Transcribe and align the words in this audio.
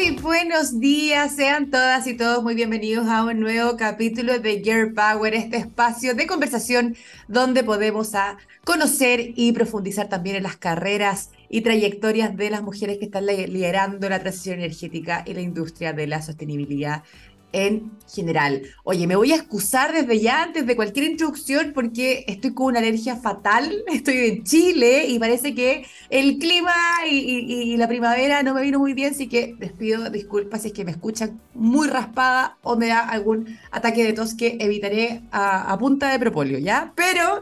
Muy 0.00 0.12
buenos 0.12 0.80
días, 0.80 1.36
sean 1.36 1.68
todas 1.68 2.06
y 2.06 2.14
todos 2.14 2.42
muy 2.42 2.54
bienvenidos 2.54 3.06
a 3.06 3.22
un 3.22 3.38
nuevo 3.38 3.76
capítulo 3.76 4.38
de 4.38 4.62
Gear 4.64 4.94
Power, 4.94 5.34
este 5.34 5.58
espacio 5.58 6.14
de 6.14 6.26
conversación 6.26 6.96
donde 7.28 7.62
podemos 7.62 8.12
conocer 8.64 9.34
y 9.36 9.52
profundizar 9.52 10.08
también 10.08 10.36
en 10.36 10.44
las 10.44 10.56
carreras 10.56 11.32
y 11.50 11.60
trayectorias 11.60 12.34
de 12.34 12.48
las 12.48 12.62
mujeres 12.62 12.96
que 12.96 13.04
están 13.04 13.26
liderando 13.26 14.08
la 14.08 14.20
transición 14.20 14.60
energética 14.60 15.22
y 15.26 15.34
la 15.34 15.42
industria 15.42 15.92
de 15.92 16.06
la 16.06 16.22
sostenibilidad 16.22 17.02
en 17.52 17.90
general. 18.12 18.62
Oye, 18.84 19.06
me 19.06 19.16
voy 19.16 19.32
a 19.32 19.36
excusar 19.36 19.92
desde 19.92 20.20
ya, 20.20 20.42
antes 20.42 20.66
de 20.66 20.76
cualquier 20.76 21.06
introducción, 21.06 21.72
porque 21.74 22.24
estoy 22.26 22.54
con 22.54 22.66
una 22.66 22.80
alergia 22.80 23.16
fatal. 23.16 23.84
Estoy 23.92 24.16
en 24.16 24.44
Chile 24.44 25.06
y 25.06 25.18
parece 25.18 25.54
que 25.54 25.86
el 26.08 26.38
clima 26.38 26.72
y, 27.08 27.76
la 27.76 27.88
primavera 27.88 28.42
no 28.42 28.54
me 28.54 28.62
vino 28.62 28.78
muy 28.78 28.94
bien, 28.94 29.12
así 29.14 29.28
que 29.28 29.54
les 29.58 29.72
pido 29.72 30.10
disculpas 30.10 30.62
si 30.62 30.68
es 30.68 30.74
que 30.74 30.84
me 30.84 30.90
escuchan 30.90 31.40
muy 31.54 31.88
raspada 31.88 32.58
o 32.62 32.76
me 32.76 32.88
da 32.88 33.00
algún 33.00 33.58
ataque 33.70 34.04
de 34.04 34.12
tos 34.12 34.34
que 34.34 34.56
evitaré 34.60 35.22
a, 35.30 35.76
punta 35.78 36.10
de 36.10 36.18
propóleo, 36.18 36.58
¿ya? 36.58 36.92
Pero 36.94 37.40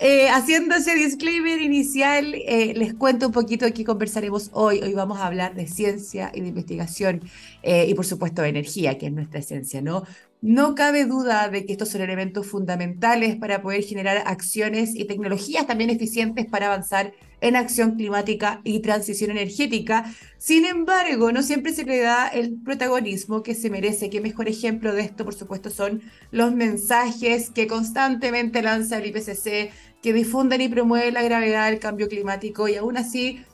eh, 0.00 0.28
haciendo 0.28 0.76
ese 0.76 0.94
disclaimer 0.94 1.60
inicial, 1.60 2.34
eh, 2.34 2.72
les 2.76 2.94
cuento 2.94 3.26
un 3.26 3.32
poquito 3.32 3.64
de 3.64 3.72
qué 3.72 3.84
conversaremos 3.84 4.50
hoy. 4.52 4.80
Hoy 4.80 4.94
vamos 4.94 5.18
a 5.18 5.26
hablar 5.26 5.54
de 5.56 5.66
ciencia 5.66 6.30
y 6.32 6.40
de 6.40 6.48
investigación 6.48 7.22
eh, 7.62 7.86
y 7.88 7.94
por 7.94 8.06
supuesto 8.06 8.42
de 8.42 8.48
energía, 8.48 8.96
que 8.96 9.06
es 9.06 9.12
nuestra 9.12 9.40
esencia, 9.40 9.82
¿no? 9.82 10.04
No 10.40 10.76
cabe 10.76 11.04
duda 11.04 11.48
de 11.48 11.66
que 11.66 11.72
estos 11.72 11.88
son 11.88 12.00
elementos 12.00 12.46
fundamentales 12.46 13.34
para 13.34 13.60
poder 13.60 13.82
generar 13.82 14.22
acciones 14.24 14.94
y 14.94 15.04
tecnologías 15.04 15.66
también 15.66 15.90
eficientes 15.90 16.46
para 16.46 16.66
avanzar 16.66 17.12
en 17.40 17.56
acción 17.56 17.96
climática 17.96 18.60
y 18.62 18.78
transición 18.78 19.32
energética. 19.32 20.04
Sin 20.38 20.64
embargo, 20.64 21.32
no 21.32 21.42
siempre 21.42 21.72
se 21.72 21.84
le 21.84 21.98
da 21.98 22.28
el 22.28 22.56
protagonismo 22.64 23.42
que 23.42 23.56
se 23.56 23.68
merece. 23.68 24.10
Qué 24.10 24.20
mejor 24.20 24.48
ejemplo 24.48 24.92
de 24.92 25.02
esto, 25.02 25.24
por 25.24 25.34
supuesto, 25.34 25.70
son 25.70 26.02
los 26.30 26.54
mensajes 26.54 27.50
que 27.50 27.66
constantemente 27.66 28.62
lanza 28.62 28.98
el 28.98 29.06
IPCC, 29.06 29.72
que 30.00 30.12
difunden 30.12 30.60
y 30.60 30.68
promueven 30.68 31.14
la 31.14 31.22
gravedad 31.22 31.68
del 31.68 31.80
cambio 31.80 32.08
climático 32.08 32.68
y 32.68 32.76
aún 32.76 32.96
así 32.96 33.44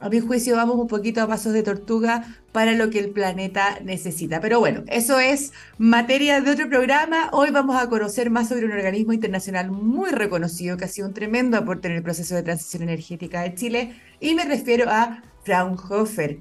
a 0.00 0.08
mi 0.08 0.20
juicio 0.20 0.56
vamos 0.56 0.76
un 0.76 0.88
poquito 0.88 1.20
a 1.20 1.28
pasos 1.28 1.52
de 1.52 1.62
tortuga 1.62 2.24
para 2.52 2.72
lo 2.72 2.88
que 2.88 2.98
el 2.98 3.10
planeta 3.10 3.78
necesita. 3.84 4.40
Pero 4.40 4.58
bueno, 4.58 4.82
eso 4.88 5.20
es 5.20 5.52
materia 5.76 6.40
de 6.40 6.50
otro 6.50 6.68
programa. 6.68 7.28
Hoy 7.32 7.50
vamos 7.50 7.76
a 7.76 7.88
conocer 7.88 8.30
más 8.30 8.48
sobre 8.48 8.64
un 8.64 8.72
organismo 8.72 9.12
internacional 9.12 9.70
muy 9.70 10.10
reconocido 10.10 10.78
que 10.78 10.86
ha 10.86 10.88
sido 10.88 11.08
un 11.08 11.14
tremendo 11.14 11.58
aporte 11.58 11.88
en 11.88 11.94
el 11.96 12.02
proceso 12.02 12.34
de 12.34 12.42
transición 12.42 12.82
energética 12.82 13.42
de 13.42 13.54
Chile 13.54 14.00
y 14.20 14.34
me 14.34 14.46
refiero 14.46 14.90
a 14.90 15.22
Fraunhofer. 15.44 16.38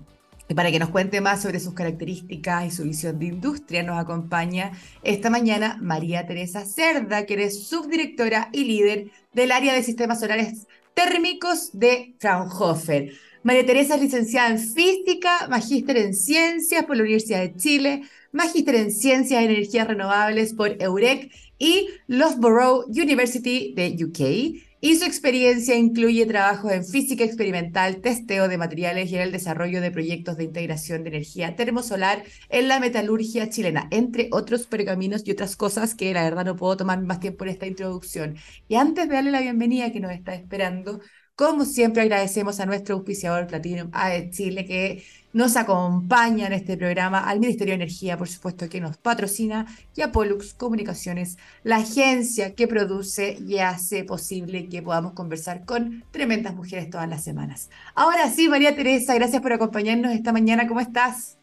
Y 0.47 0.55
para 0.55 0.71
que 0.71 0.79
nos 0.79 0.89
cuente 0.89 1.21
más 1.21 1.43
sobre 1.43 1.59
sus 1.59 1.73
características 1.73 2.65
y 2.65 2.71
su 2.71 2.83
visión 2.83 3.19
de 3.19 3.25
industria, 3.25 3.83
nos 3.83 3.99
acompaña 3.99 4.71
esta 5.03 5.29
mañana 5.29 5.77
María 5.79 6.25
Teresa 6.25 6.65
Cerda, 6.65 7.27
que 7.27 7.43
es 7.43 7.67
subdirectora 7.67 8.49
y 8.51 8.63
líder 8.63 9.11
del 9.33 9.51
área 9.51 9.73
de 9.75 9.83
sistemas 9.83 10.21
solares 10.21 10.65
térmicos 10.95 11.69
de 11.73 12.15
Fraunhofer. 12.19 13.11
María 13.41 13.65
Teresa 13.65 13.95
es 13.95 14.01
licenciada 14.01 14.49
en 14.49 14.59
Física, 14.59 15.47
magíster 15.49 15.95
en 15.95 16.13
Ciencias 16.13 16.83
por 16.83 16.97
la 16.97 17.03
Universidad 17.03 17.39
de 17.39 17.55
Chile, 17.55 18.01
magíster 18.33 18.75
en 18.75 18.91
Ciencias 18.91 19.41
y 19.41 19.45
Energías 19.45 19.87
Renovables 19.87 20.53
por 20.53 20.75
EUREC 20.81 21.31
y 21.57 21.87
Loughborough 22.07 22.85
University 22.89 23.73
de 23.75 23.95
UK. 24.03 24.65
Y 24.81 24.95
su 24.95 25.05
experiencia 25.05 25.75
incluye 25.75 26.25
trabajos 26.25 26.71
en 26.71 26.85
física 26.85 27.23
experimental, 27.23 28.01
testeo 28.01 28.49
de 28.49 28.57
materiales 28.57 29.09
y 29.09 29.15
en 29.15 29.21
el 29.21 29.31
desarrollo 29.31 29.79
de 29.81 29.91
proyectos 29.91 30.35
de 30.37 30.45
integración 30.45 31.03
de 31.03 31.09
energía 31.09 31.55
termosolar 31.55 32.23
en 32.49 32.67
la 32.67 32.79
metalurgia 32.79 33.49
chilena, 33.49 33.87
entre 33.91 34.29
otros 34.31 34.67
pergaminos 34.67 35.23
y 35.25 35.31
otras 35.31 35.55
cosas 35.55 35.95
que 35.95 36.13
la 36.13 36.23
verdad 36.23 36.45
no 36.45 36.55
puedo 36.57 36.77
tomar 36.77 37.01
más 37.01 37.19
tiempo 37.21 37.45
en 37.45 37.51
esta 37.51 37.67
introducción. 37.67 38.35
Y 38.67 38.75
antes 38.75 39.07
de 39.07 39.15
darle 39.15 39.31
la 39.31 39.41
bienvenida 39.41 39.91
que 39.91 39.99
nos 39.99 40.11
está 40.11 40.33
esperando, 40.33 41.01
como 41.39 41.63
siempre 41.63 42.01
agradecemos 42.01 42.59
a 42.59 42.65
nuestro 42.65 42.95
auspiciador 42.95 43.47
Platinum 43.47 43.89
AE 43.93 44.29
Chile 44.29 44.65
que 44.65 45.05
nos 45.31 45.55
acompaña 45.55 46.47
en 46.47 46.51
este 46.51 46.75
programa, 46.75 47.29
al 47.29 47.39
Ministerio 47.39 47.71
de 47.71 47.75
Energía, 47.75 48.17
por 48.17 48.27
supuesto, 48.27 48.67
que 48.67 48.81
nos 48.81 48.97
patrocina, 48.97 49.65
y 49.95 50.01
a 50.01 50.11
Pollux 50.11 50.53
Comunicaciones, 50.53 51.37
la 51.63 51.77
agencia 51.77 52.55
que 52.55 52.67
produce 52.67 53.37
y 53.39 53.59
hace 53.59 54.03
posible 54.03 54.67
que 54.67 54.81
podamos 54.81 55.13
conversar 55.13 55.63
con 55.63 56.03
tremendas 56.11 56.55
mujeres 56.55 56.89
todas 56.89 57.07
las 57.07 57.23
semanas. 57.23 57.69
Ahora 57.95 58.29
sí, 58.29 58.49
María 58.49 58.75
Teresa, 58.75 59.15
gracias 59.15 59.41
por 59.41 59.53
acompañarnos 59.53 60.11
esta 60.11 60.33
mañana. 60.33 60.67
¿Cómo 60.67 60.81
estás? 60.81 61.37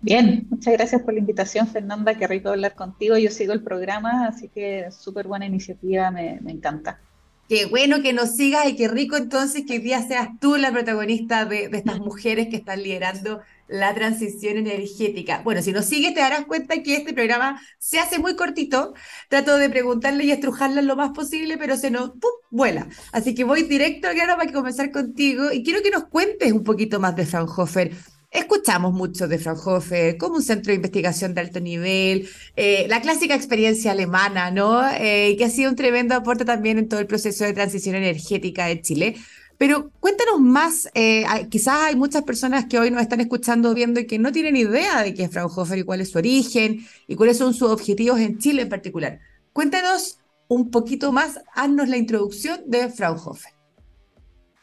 Bien, 0.00 0.46
muchas 0.50 0.74
gracias 0.74 1.02
por 1.02 1.14
la 1.14 1.18
invitación, 1.18 1.66
Fernanda. 1.66 2.14
Qué 2.14 2.28
rico 2.28 2.50
hablar 2.50 2.76
contigo. 2.76 3.18
Yo 3.18 3.32
sigo 3.32 3.52
el 3.52 3.64
programa, 3.64 4.28
así 4.28 4.48
que 4.48 4.92
súper 4.92 5.26
buena 5.26 5.46
iniciativa, 5.46 6.12
me, 6.12 6.38
me 6.42 6.52
encanta. 6.52 7.00
Qué 7.48 7.64
bueno 7.64 8.02
que 8.02 8.12
nos 8.12 8.36
sigas 8.36 8.68
y 8.68 8.76
qué 8.76 8.88
rico 8.88 9.16
entonces 9.16 9.64
que 9.66 9.74
hoy 9.74 9.78
día 9.78 10.06
seas 10.06 10.28
tú 10.38 10.56
la 10.56 10.70
protagonista 10.70 11.46
de, 11.46 11.70
estas 11.72 11.98
mujeres 11.98 12.48
que 12.48 12.56
están 12.56 12.82
liderando 12.82 13.40
la 13.68 13.94
transición 13.94 14.58
energética. 14.58 15.40
Bueno, 15.42 15.62
si 15.62 15.72
nos 15.72 15.86
sigues 15.86 16.12
te 16.12 16.20
darás 16.20 16.44
cuenta 16.44 16.82
que 16.82 16.96
este 16.96 17.14
programa 17.14 17.58
se 17.78 18.00
hace 18.00 18.18
muy 18.18 18.36
cortito. 18.36 18.92
Trato 19.30 19.56
de 19.56 19.70
preguntarle 19.70 20.24
y 20.24 20.30
estrujarla 20.30 20.82
lo 20.82 20.94
más 20.94 21.12
posible, 21.12 21.56
pero 21.56 21.78
se 21.78 21.90
nos 21.90 22.10
¡pum! 22.10 22.30
vuela. 22.50 22.86
Así 23.12 23.34
que 23.34 23.44
voy 23.44 23.62
directo 23.62 24.08
al 24.08 24.16
grano 24.16 24.36
para 24.36 24.52
comenzar 24.52 24.90
contigo 24.90 25.50
y 25.50 25.62
quiero 25.62 25.82
que 25.82 25.90
nos 25.90 26.04
cuentes 26.04 26.52
un 26.52 26.64
poquito 26.64 27.00
más 27.00 27.16
de 27.16 27.24
Fraunhofer. 27.24 27.92
Escuchamos 28.30 28.92
mucho 28.92 29.26
de 29.26 29.38
Fraunhofer 29.38 30.18
como 30.18 30.36
un 30.36 30.42
centro 30.42 30.70
de 30.70 30.76
investigación 30.76 31.32
de 31.32 31.40
alto 31.40 31.60
nivel, 31.60 32.28
eh, 32.56 32.86
la 32.88 33.00
clásica 33.00 33.34
experiencia 33.34 33.92
alemana, 33.92 34.50
¿no? 34.50 34.86
Eh, 34.86 35.34
que 35.38 35.46
ha 35.46 35.50
sido 35.50 35.70
un 35.70 35.76
tremendo 35.76 36.14
aporte 36.14 36.44
también 36.44 36.76
en 36.78 36.88
todo 36.88 37.00
el 37.00 37.06
proceso 37.06 37.44
de 37.44 37.54
transición 37.54 37.94
energética 37.94 38.66
de 38.66 38.82
Chile. 38.82 39.16
Pero 39.56 39.90
cuéntanos 39.98 40.40
más, 40.40 40.90
eh, 40.94 41.24
quizás 41.50 41.80
hay 41.84 41.96
muchas 41.96 42.22
personas 42.22 42.66
que 42.66 42.78
hoy 42.78 42.90
nos 42.90 43.00
están 43.00 43.20
escuchando, 43.20 43.74
viendo 43.74 43.98
y 43.98 44.06
que 44.06 44.18
no 44.18 44.30
tienen 44.30 44.56
idea 44.56 45.02
de 45.02 45.14
qué 45.14 45.24
es 45.24 45.30
Fraunhofer 45.30 45.78
y 45.78 45.82
cuál 45.82 46.02
es 46.02 46.10
su 46.10 46.18
origen 46.18 46.86
y 47.06 47.16
cuáles 47.16 47.38
son 47.38 47.54
sus 47.54 47.70
objetivos 47.70 48.20
en 48.20 48.38
Chile 48.38 48.62
en 48.62 48.68
particular. 48.68 49.20
Cuéntanos 49.54 50.20
un 50.48 50.70
poquito 50.70 51.12
más, 51.12 51.40
haznos 51.54 51.88
la 51.88 51.96
introducción 51.96 52.60
de 52.66 52.90
Fraunhofer. 52.90 53.52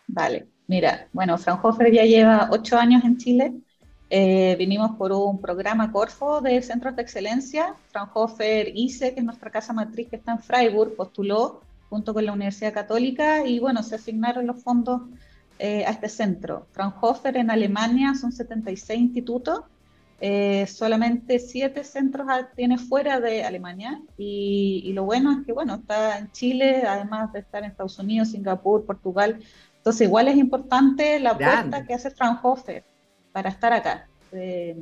Vale. 0.08 0.55
Mira, 0.68 1.08
bueno, 1.14 1.38
Fraunhofer 1.38 1.92
ya 1.92 2.03
lleva 2.03 2.50
ocho 2.52 2.78
años 2.78 3.03
en 3.03 3.18
Chile. 3.18 3.53
Eh, 4.09 4.56
vinimos 4.58 4.96
por 4.98 5.12
un 5.12 5.40
programa 5.40 5.92
Corfo 5.92 6.42
de 6.42 6.62
Centros 6.62 6.96
de 6.96 7.03
Excelencia. 7.03 7.76
Fraunhofer 7.92 8.72
ICE, 8.76 9.14
que 9.14 9.20
es 9.20 9.26
nuestra 9.26 9.52
casa 9.52 9.74
matriz 9.74 10.08
que 10.09 10.16
está 10.16 10.31
en 10.31 10.40
Freiburg, 10.40 10.96
postuló 10.96 11.62
junto 11.90 12.14
con 12.14 12.26
la 12.26 12.34
Universidad 12.34 12.74
Católica 12.74 13.46
y 13.46 13.59
bueno, 13.59 13.84
se 13.84 13.96
asignaron 13.96 14.48
los 14.48 14.62
fondos 14.64 15.03
eh, 15.59 15.86
a 15.86 15.92
este 15.92 16.09
centro. 16.09 16.68
Fraunhofer 16.72 17.38
en 17.38 17.52
Alemania 17.52 18.14
son 18.16 18.32
76 18.32 19.00
institutos, 19.00 19.62
eh, 20.20 20.66
solamente 20.68 21.40
siete 21.40 21.84
centros 21.84 22.28
tiene 22.56 22.78
fuera 22.78 23.20
de 23.20 23.44
Alemania 23.44 24.02
y, 24.18 24.82
y, 24.86 24.94
lo 24.94 25.03
bueno 25.03 25.32
es 25.32 25.46
que 25.46 25.52
bueno, 25.52 25.76
está 25.76 26.18
en 26.18 26.32
Chile, 26.32 26.84
además 26.88 27.34
de 27.34 27.40
estar 27.40 27.64
en 27.64 27.70
Estados 27.70 28.00
Unidos, 28.00 28.30
Singapur, 28.30 28.86
Portugal, 28.86 29.40
entonces, 29.85 30.07
igual 30.07 30.28
es 30.28 30.38
importante 30.38 31.19
la 31.19 31.29
apuesta 31.29 31.85
que 31.85 31.94
hace 31.94 32.09
Fraunhofer 32.09 32.84
para 33.31 33.51
estar 33.51 33.72
acá. 33.72 34.07
Eh, 34.31 34.75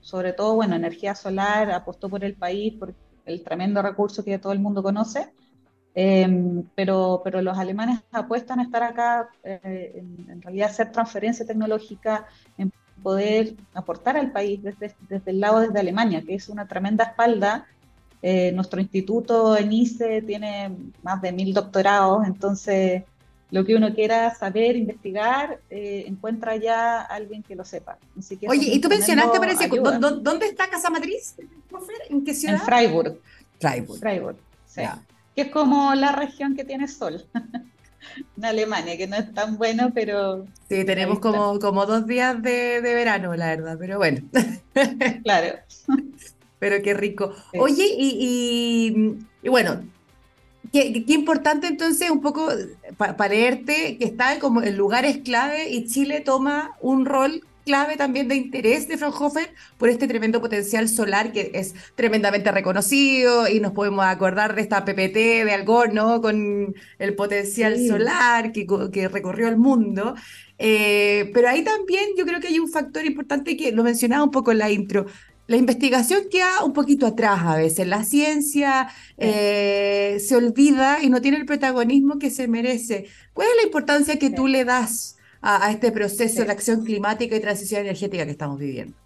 sobre 0.00 0.32
todo, 0.32 0.54
bueno, 0.54 0.74
energía 0.74 1.14
solar, 1.14 1.70
apostó 1.70 2.08
por 2.08 2.24
el 2.24 2.32
país, 2.36 2.72
por 2.72 2.94
el 3.26 3.44
tremendo 3.44 3.82
recurso 3.82 4.24
que 4.24 4.38
todo 4.38 4.54
el 4.54 4.58
mundo 4.58 4.82
conoce, 4.82 5.28
em, 5.94 6.62
pero, 6.74 7.20
pero 7.22 7.42
los 7.42 7.58
alemanes 7.58 8.00
apuestan 8.10 8.60
a 8.60 8.62
estar 8.62 8.82
acá, 8.82 9.28
eh, 9.44 10.02
en, 10.26 10.40
realidad 10.40 10.70
hacer 10.70 10.90
transferencia 10.90 11.44
tecnológica, 11.44 12.24
en 12.56 12.72
poder 13.02 13.56
aportar 13.74 14.16
al 14.16 14.32
país 14.32 14.62
desde, 14.62 14.96
desde 15.06 15.32
el 15.32 15.40
lado 15.40 15.60
desde 15.60 15.80
Alemania, 15.80 16.22
que 16.22 16.34
es 16.34 16.48
una 16.48 16.66
tremenda 16.66 17.04
espalda. 17.04 17.66
Eh, 18.22 18.52
nuestro 18.52 18.80
instituto 18.80 19.54
en 19.58 19.70
ICE 19.70 20.22
tiene 20.22 20.74
más 21.02 21.20
de 21.20 21.32
mil 21.32 21.52
doctorados, 21.52 22.26
entonces 22.26 23.04
lo 23.50 23.64
que 23.64 23.76
uno 23.76 23.94
quiera 23.94 24.34
saber, 24.34 24.76
investigar, 24.76 25.60
eh, 25.70 26.04
encuentra 26.06 26.56
ya 26.56 27.00
alguien 27.00 27.42
que 27.42 27.54
lo 27.54 27.64
sepa. 27.64 27.98
Oye, 28.48 28.74
y 28.74 28.80
tú 28.80 28.88
mencionaste, 28.88 29.38
parece, 29.38 29.68
¿dónde 29.68 30.46
está 30.46 30.68
Casa 30.68 30.90
Matriz? 30.90 31.36
¿En 32.08 32.24
qué 32.24 32.34
ciudad? 32.34 32.56
En 32.56 32.62
Freiburg. 32.62 33.20
Freiburg. 33.60 34.00
Freiburg, 34.00 34.36
sí. 34.66 34.82
Que 35.34 35.42
es 35.42 35.50
como 35.50 35.94
la 35.94 36.12
región 36.12 36.56
que 36.56 36.64
tiene 36.64 36.88
sol. 36.88 37.24
en 38.36 38.44
Alemania, 38.44 38.96
que 38.96 39.06
no 39.06 39.16
es 39.16 39.32
tan 39.32 39.56
bueno, 39.58 39.90
pero... 39.94 40.46
Sí, 40.68 40.84
tenemos 40.84 41.20
como, 41.20 41.58
como 41.60 41.86
dos 41.86 42.06
días 42.06 42.42
de, 42.42 42.80
verano, 42.82 43.36
la 43.36 43.48
verdad, 43.48 43.76
pero 43.78 43.98
bueno. 43.98 44.22
claro. 45.22 45.58
Pero 46.58 46.80
qué 46.80 46.94
rico. 46.94 47.34
Oye, 47.52 47.84
y, 47.98 49.18
y 49.42 49.48
bueno, 49.50 49.82
Qué, 50.76 51.14
importante 51.14 51.68
entonces 51.68 52.10
un 52.10 52.20
poco 52.20 52.48
para 52.98 53.28
leerte 53.28 53.96
que 53.98 54.04
está 54.04 54.38
como 54.38 54.62
en 54.62 54.76
lugares 54.76 55.18
clave 55.24 55.70
y 55.70 55.86
Chile 55.86 56.20
toma 56.20 56.72
un 56.80 57.06
rol 57.06 57.42
clave 57.64 57.96
también 57.96 58.28
de 58.28 58.36
interés 58.36 58.86
de 58.86 58.98
Fraunhofer 58.98 59.54
por 59.78 59.88
este 59.88 60.06
tremendo 60.06 60.40
potencial 60.40 60.88
solar 60.88 61.32
que 61.32 61.50
es 61.54 61.74
tremendamente 61.94 62.52
reconocido 62.52 63.48
y 63.48 63.58
nos 63.58 63.72
podemos 63.72 64.04
acordar 64.04 64.54
de 64.54 64.60
esta 64.60 64.84
PPT 64.84 65.44
de 65.44 65.52
Algor, 65.52 65.94
¿no? 65.94 66.20
Con 66.20 66.74
el 66.98 67.14
potencial 67.14 67.78
solar 67.86 68.52
que, 68.52 68.66
que, 68.92 69.08
recorrió 69.08 69.48
el 69.48 69.56
mundo. 69.56 70.14
Eh, 70.58 71.30
pero 71.32 71.48
ahí 71.48 71.64
también 71.64 72.10
yo 72.18 72.26
creo 72.26 72.38
que 72.38 72.48
hay 72.48 72.58
un 72.58 72.68
factor 72.68 73.04
importante 73.04 73.56
que 73.56 73.72
lo 73.72 73.82
mencionaba 73.82 74.22
un 74.22 74.30
poco 74.30 74.52
en 74.52 74.58
la 74.58 74.70
intro. 74.70 75.06
La 75.46 75.56
investigación 75.56 76.22
queda 76.30 76.64
un 76.64 76.72
poquito 76.72 77.06
atrás 77.06 77.40
a 77.44 77.56
veces. 77.56 77.86
La 77.86 78.02
ciencia 78.02 78.88
eh, 79.16 80.18
se 80.18 80.34
olvida 80.34 81.02
y 81.02 81.08
no 81.08 81.20
tiene 81.20 81.36
el 81.36 81.46
protagonismo 81.46 82.18
que 82.18 82.30
se 82.30 82.48
merece. 82.48 83.06
¿Cuál 83.32 83.48
es 83.48 83.56
la 83.56 83.66
importancia 83.66 84.18
que 84.18 84.30
tú 84.30 84.48
le 84.48 84.64
das 84.64 85.16
a, 85.40 85.70
este 85.70 85.92
proceso 85.92 86.44
de 86.44 86.50
acción 86.50 86.84
climática 86.84 87.36
y 87.36 87.40
transición 87.40 87.82
energética 87.82 88.24
que 88.24 88.32
estamos 88.32 88.58
viviendo? 88.58 88.96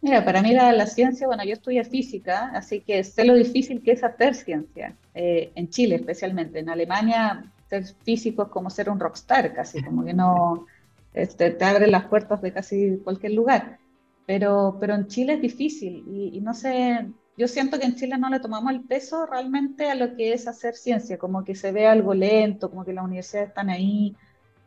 Mira, 0.00 0.24
para 0.24 0.42
mí 0.42 0.52
la, 0.52 0.86
ciencia, 0.86 1.26
bueno, 1.26 1.42
yo 1.42 1.54
estudié 1.54 1.82
física, 1.84 2.52
así 2.54 2.80
que 2.80 3.02
sé 3.02 3.24
lo 3.24 3.34
difícil 3.34 3.82
que 3.82 3.92
es 3.92 4.04
hacer 4.04 4.36
ciencia, 4.36 4.94
eh, 5.14 5.50
en 5.56 5.68
Chile 5.70 5.96
especialmente. 5.96 6.60
En 6.60 6.68
Alemania, 6.68 7.50
ser 7.68 7.84
físico 8.04 8.44
es 8.44 8.48
como 8.50 8.70
ser 8.70 8.88
un 8.88 9.00
rockstar, 9.00 9.52
casi, 9.52 9.82
como 9.82 10.04
que 10.04 10.14
no 10.14 10.66
este, 11.12 11.50
te 11.50 11.64
abre 11.64 11.88
las 11.88 12.04
puertas 12.04 12.40
de 12.42 12.52
casi 12.52 12.98
cualquier 13.02 13.32
lugar. 13.32 13.78
Pero, 14.26 14.76
pero 14.80 14.94
en 14.94 15.06
Chile 15.06 15.34
es 15.34 15.40
difícil 15.40 16.04
y, 16.08 16.36
y 16.36 16.40
no 16.40 16.52
sé, 16.52 17.06
yo 17.36 17.48
siento 17.48 17.78
que 17.78 17.84
en 17.84 17.96
Chile 17.96 18.16
no 18.16 18.30
le 18.30 18.40
tomamos 18.40 18.72
el 18.72 18.80
peso 18.80 19.26
realmente 19.26 19.90
a 19.90 19.94
lo 19.94 20.16
que 20.16 20.32
es 20.32 20.48
hacer 20.48 20.74
ciencia, 20.74 21.18
como 21.18 21.44
que 21.44 21.54
se 21.54 21.70
ve 21.70 21.86
algo 21.86 22.14
lento, 22.14 22.70
como 22.70 22.84
que 22.84 22.94
las 22.94 23.04
universidades 23.04 23.50
están 23.50 23.68
ahí 23.68 24.16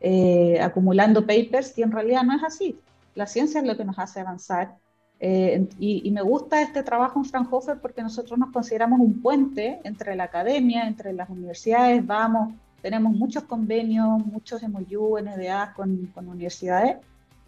eh, 0.00 0.60
acumulando 0.60 1.26
papers 1.26 1.76
y 1.76 1.82
en 1.82 1.90
realidad 1.90 2.22
no 2.22 2.36
es 2.36 2.44
así. 2.44 2.78
La 3.14 3.26
ciencia 3.26 3.60
es 3.60 3.66
lo 3.66 3.76
que 3.76 3.84
nos 3.84 3.98
hace 3.98 4.20
avanzar. 4.20 4.76
Eh, 5.18 5.68
y, 5.78 6.10
me 6.12 6.22
gusta 6.22 6.62
este 6.62 6.82
trabajo 6.82 7.18
en 7.18 7.26
Fraunhofer 7.26 7.78
porque 7.80 8.02
nosotros 8.02 8.38
nos 8.38 8.50
consideramos 8.52 9.00
un 9.00 9.20
puente 9.20 9.80
entre 9.84 10.14
la 10.14 10.24
academia, 10.24 10.86
entre 10.86 11.12
las 11.12 11.28
universidades, 11.28 12.06
vamos, 12.06 12.54
tenemos 12.80 13.12
muchos 13.12 13.44
convenios, 13.44 14.24
muchos 14.24 14.62
MOU, 14.62 15.18
NDA 15.18 15.74
con, 15.74 16.06
con 16.14 16.28
universidades 16.28 16.96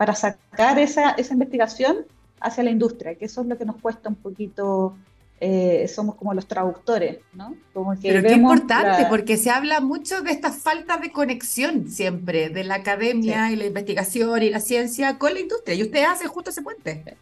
para 0.02 0.16
sacar 0.16 0.80
esa, 0.80 1.10
esa 1.10 1.32
investigación 1.32 1.98
hacia 2.40 2.64
la 2.64 2.70
industria, 2.70 3.14
que 3.14 3.26
eso 3.26 3.42
es 3.42 3.46
lo 3.46 3.56
que 3.56 3.64
nos 3.64 3.76
cuesta 3.76 4.08
un 4.08 4.16
poquito 4.16 4.96
eh, 5.38 5.86
somos 5.86 6.16
como 6.16 6.34
los 6.34 6.48
traductores, 6.48 7.18
¿no? 7.32 7.54
Como 7.72 7.92
que 7.92 8.08
Pero 8.08 8.20
qué 8.20 8.32
importante, 8.32 9.06
porque 9.08 9.36
se 9.36 9.50
habla 9.50 9.80
mucho 9.80 10.20
de 10.22 10.32
esta 10.32 10.50
falta 10.50 10.96
de 10.96 11.12
conexión 11.12 11.88
siempre 11.88 12.48
de 12.48 12.64
la 12.64 12.74
academia 12.74 13.52
y 13.52 13.54
la 13.54 13.66
investigación 13.66 14.42
y 14.42 14.50
la 14.50 14.58
ciencia 14.58 15.18
con 15.18 15.34
la 15.34 15.38
industria, 15.38 15.76
y 15.76 15.84
usted 15.84 16.02
hace 16.02 16.26
justo 16.26 16.50
ese 16.50 16.62
puente. 16.62 17.16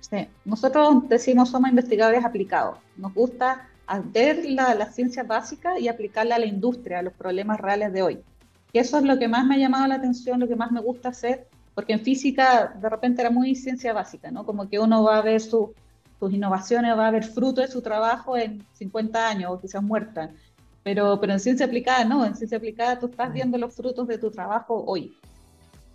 Sí, 0.00 0.28
nosotros 0.44 1.08
decimos 1.08 1.48
somos 1.48 1.70
investigadores 1.70 2.26
aplicados, 2.26 2.76
nos 2.98 3.14
gusta 3.14 3.70
ver 4.12 4.44
la, 4.44 4.74
la 4.74 4.92
ciencia 4.92 5.22
básica 5.22 5.78
y 5.78 5.88
aplicarla 5.88 6.34
a 6.34 6.40
la 6.40 6.46
industria, 6.46 6.98
a 6.98 7.02
los 7.02 7.14
problemas 7.14 7.58
reales 7.58 7.90
de 7.90 8.02
hoy. 8.02 8.20
Y 8.74 8.80
eso 8.80 8.98
es 8.98 9.04
lo 9.04 9.18
que 9.18 9.28
más 9.28 9.46
me 9.46 9.54
ha 9.54 9.58
llamado 9.58 9.86
la 9.86 9.94
atención, 9.94 10.40
lo 10.40 10.46
que 10.46 10.56
más 10.56 10.70
me 10.70 10.82
gusta 10.82 11.08
hacer, 11.08 11.46
porque 11.78 11.92
en 11.92 12.00
física 12.00 12.74
de 12.82 12.88
repente 12.88 13.20
era 13.20 13.30
muy 13.30 13.54
ciencia 13.54 13.92
básica, 13.92 14.32
¿no? 14.32 14.44
Como 14.44 14.68
que 14.68 14.80
uno 14.80 15.04
va 15.04 15.18
a 15.18 15.22
ver 15.22 15.40
su 15.40 15.72
sus 16.18 16.32
innovaciones 16.32 16.98
va 16.98 17.04
a 17.04 17.06
haber 17.06 17.22
fruto 17.22 17.60
de 17.60 17.68
su 17.68 17.80
trabajo 17.82 18.36
en 18.36 18.66
50 18.72 19.28
años 19.28 19.52
o 19.52 19.60
quizás 19.60 19.80
muerta. 19.80 20.32
Pero, 20.82 21.20
pero 21.20 21.34
en 21.34 21.38
ciencia 21.38 21.66
aplicada 21.66 22.04
no, 22.04 22.26
en 22.26 22.34
ciencia 22.34 22.58
aplicada 22.58 22.98
tú 22.98 23.06
estás 23.06 23.32
viendo 23.32 23.56
los 23.58 23.76
frutos 23.76 24.08
de 24.08 24.18
tu 24.18 24.28
trabajo 24.28 24.82
hoy. 24.88 25.16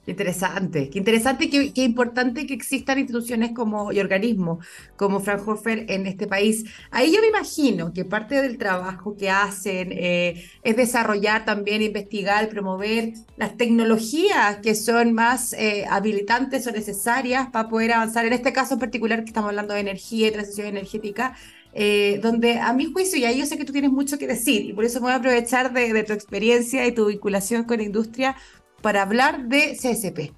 Qué 0.06 0.12
interesante, 0.12 0.90
qué 0.90 1.00
interesante, 1.00 1.50
qué, 1.50 1.72
qué, 1.72 1.84
importante 1.86 2.46
que 2.46 2.54
existan 2.54 3.00
instituciones 3.00 3.54
como 3.54 3.94
y 3.94 4.02
organismos 4.02 4.66
como 4.98 5.22
Fraunhofer 5.22 5.86
en 5.90 6.08
este 6.08 6.28
país. 6.28 6.66
Ahí 6.92 7.14
yo 7.14 7.22
me 7.22 7.28
imagino 7.28 7.94
que 7.94 8.04
parte 8.04 8.42
del 8.42 8.58
trabajo 8.58 9.16
que 9.16 9.30
hacen 9.30 9.94
eh, 9.94 10.44
es 10.62 10.76
desarrollar 10.76 11.46
también, 11.46 11.82
investigar, 11.82 12.50
promover 12.50 13.14
las 13.38 13.56
tecnologías 13.56 14.58
que 14.58 14.76
son 14.76 15.14
más 15.14 15.54
eh, 15.54 15.86
habilitantes 15.90 16.68
o 16.68 16.72
necesarias 16.72 17.48
para 17.50 17.70
poder 17.70 17.94
avanzar. 17.94 18.26
En 18.26 18.34
este 18.34 18.52
caso 18.52 18.74
en 18.74 18.82
particular 18.82 19.24
que 19.24 19.30
estamos 19.30 19.52
hablando 19.52 19.74
de 19.74 19.80
energía 19.80 20.28
y 20.28 20.32
transición 20.32 20.68
energética, 20.68 21.34
eh, 21.72 22.20
donde 22.22 22.60
a 22.60 22.74
mi 22.74 22.92
juicio, 22.92 23.18
y 23.18 23.24
ahí 23.24 23.40
yo 23.40 23.46
sé 23.46 23.58
que 23.58 23.64
tú 23.64 23.72
tienes 23.72 23.92
mucho 23.92 24.18
que 24.18 24.28
decir, 24.28 24.66
y 24.66 24.74
por 24.74 24.84
eso 24.84 25.00
me 25.00 25.06
voy 25.06 25.14
a 25.14 25.16
aprovechar 25.16 25.72
de, 25.72 25.94
de 25.94 26.04
tu 26.04 26.12
experiencia 26.12 26.86
y 26.86 26.92
tu 26.92 27.06
vinculación 27.06 27.64
con 27.64 27.78
la 27.78 27.84
industria 27.84 28.36
para 28.84 29.02
hablar 29.02 29.48
de 29.48 29.76
CSP. 29.76 30.34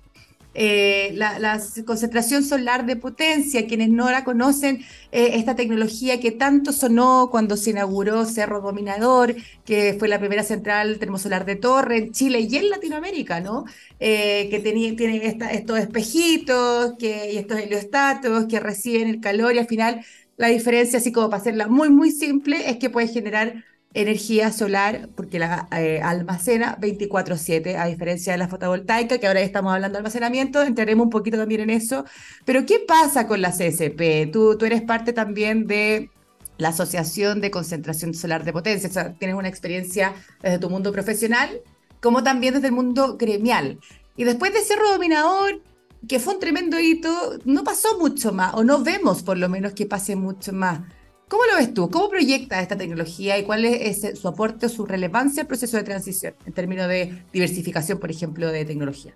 Eh, 0.58 1.12
la, 1.16 1.60
concentración 1.86 2.42
solar 2.42 2.86
de 2.86 2.96
potencia, 2.96 3.68
quienes 3.68 3.90
no 3.90 4.10
la 4.10 4.24
conocen, 4.24 4.86
eh, 5.12 5.32
esta 5.34 5.56
tecnología 5.56 6.22
que 6.22 6.32
tanto 6.32 6.72
sonó 6.72 7.28
cuando 7.30 7.58
se 7.58 7.72
inauguró 7.72 8.24
Cerro 8.24 8.62
Dominador, 8.62 9.36
que 9.66 9.98
fue 10.00 10.08
la 10.08 10.20
primera 10.20 10.44
central 10.44 10.98
termosolar 10.98 11.46
de 11.46 11.58
torre 11.58 11.98
en 11.98 12.12
Chile 12.14 12.40
y 12.40 12.56
en 12.56 12.70
Latinoamérica, 12.70 13.42
¿no? 13.42 13.66
Eh, 14.00 14.48
que 14.50 14.60
tenía, 14.60 14.96
tiene 14.96 15.26
estos 15.28 15.80
espejitos 15.80 16.94
que, 16.98 17.34
y 17.34 17.38
estos 17.38 17.60
heliostatos 17.60 18.46
que 18.46 18.62
reciben 18.62 19.10
el 19.10 19.20
calor 19.20 19.56
y 19.56 19.60
al 19.60 19.68
final 19.68 20.06
la 20.38 20.48
diferencia, 20.48 21.00
así 21.00 21.12
como 21.12 21.30
para 21.30 21.42
hacerla 21.42 21.68
muy, 21.68 21.90
muy 21.90 22.12
simple, 22.12 22.70
es 22.70 22.78
que 22.78 22.90
puede 22.90 23.08
generar 23.10 23.64
energía 23.96 24.52
solar 24.52 25.10
porque 25.16 25.40
la 25.40 25.68
eh, 25.72 26.02
almacena 26.04 26.78
24/7, 26.80 27.78
a 27.78 27.86
diferencia 27.86 28.34
de 28.34 28.38
la 28.38 28.48
fotovoltaica, 28.48 29.18
que 29.18 29.26
ahora 29.26 29.42
estamos 29.42 29.74
hablando 29.74 29.96
de 29.96 30.00
almacenamiento, 30.00 30.62
entraremos 30.62 31.06
un 31.06 31.10
poquito 31.10 31.38
también 31.38 31.62
en 31.62 31.70
eso. 31.72 32.06
Pero 32.46 32.66
¿qué 32.66 32.80
pasa 32.86 33.26
con 33.26 33.42
la 33.42 33.52
CSP? 33.52 34.32
Tú, 34.32 34.58
tú 34.58 34.66
eres 34.66 34.82
parte 34.82 35.14
también 35.14 35.66
de 35.66 36.12
la 36.58 36.70
Asociación 36.70 37.42
de 37.42 37.52
Concentración 37.52 38.14
Solar 38.14 38.44
de 38.44 38.54
Potencia, 38.54 38.90
o 38.90 38.92
sea, 38.92 39.14
tienes 39.14 39.36
una 39.36 39.48
experiencia 39.50 40.14
desde 40.42 40.60
tu 40.60 40.70
mundo 40.70 40.92
profesional, 40.92 41.62
como 42.02 42.24
también 42.24 42.54
desde 42.54 42.68
el 42.68 42.74
mundo 42.74 43.18
gremial. 43.18 43.80
Y 44.16 44.24
después 44.26 44.54
de 44.54 44.62
Cerro 44.62 44.92
Dominador, 44.92 45.62
que 46.08 46.20
fue 46.20 46.36
un 46.36 46.40
tremendo 46.40 46.80
hito, 46.80 47.40
no 47.46 47.64
pasó 47.64 47.98
mucho 48.00 48.32
más, 48.32 48.54
o 48.54 48.64
no 48.64 48.84
vemos 48.84 49.24
por 49.24 49.38
lo 49.38 49.50
menos 49.50 49.74
que 49.74 49.86
pase 49.86 50.16
mucho 50.16 50.54
más. 50.54 50.82
¿Cómo 51.28 51.44
lo 51.46 51.58
ves 51.58 51.74
tú? 51.74 51.90
¿Cómo 51.90 52.10
proyecta 52.10 52.62
esta 52.62 52.78
tecnología 52.78 53.38
y 53.38 53.44
cuál 53.44 53.66
es 53.66 54.20
su 54.20 54.28
aporte 54.28 54.68
o 54.68 54.70
su 54.70 54.86
relevancia 54.86 55.42
al 55.42 55.48
proceso 55.48 55.76
de 55.78 55.84
transición 55.84 56.36
en 56.46 56.54
términos 56.54 56.88
de 56.88 57.24
diversificación, 57.34 58.00
por 58.00 58.12
ejemplo, 58.12 58.52
de 58.52 58.64
tecnología? 58.64 59.14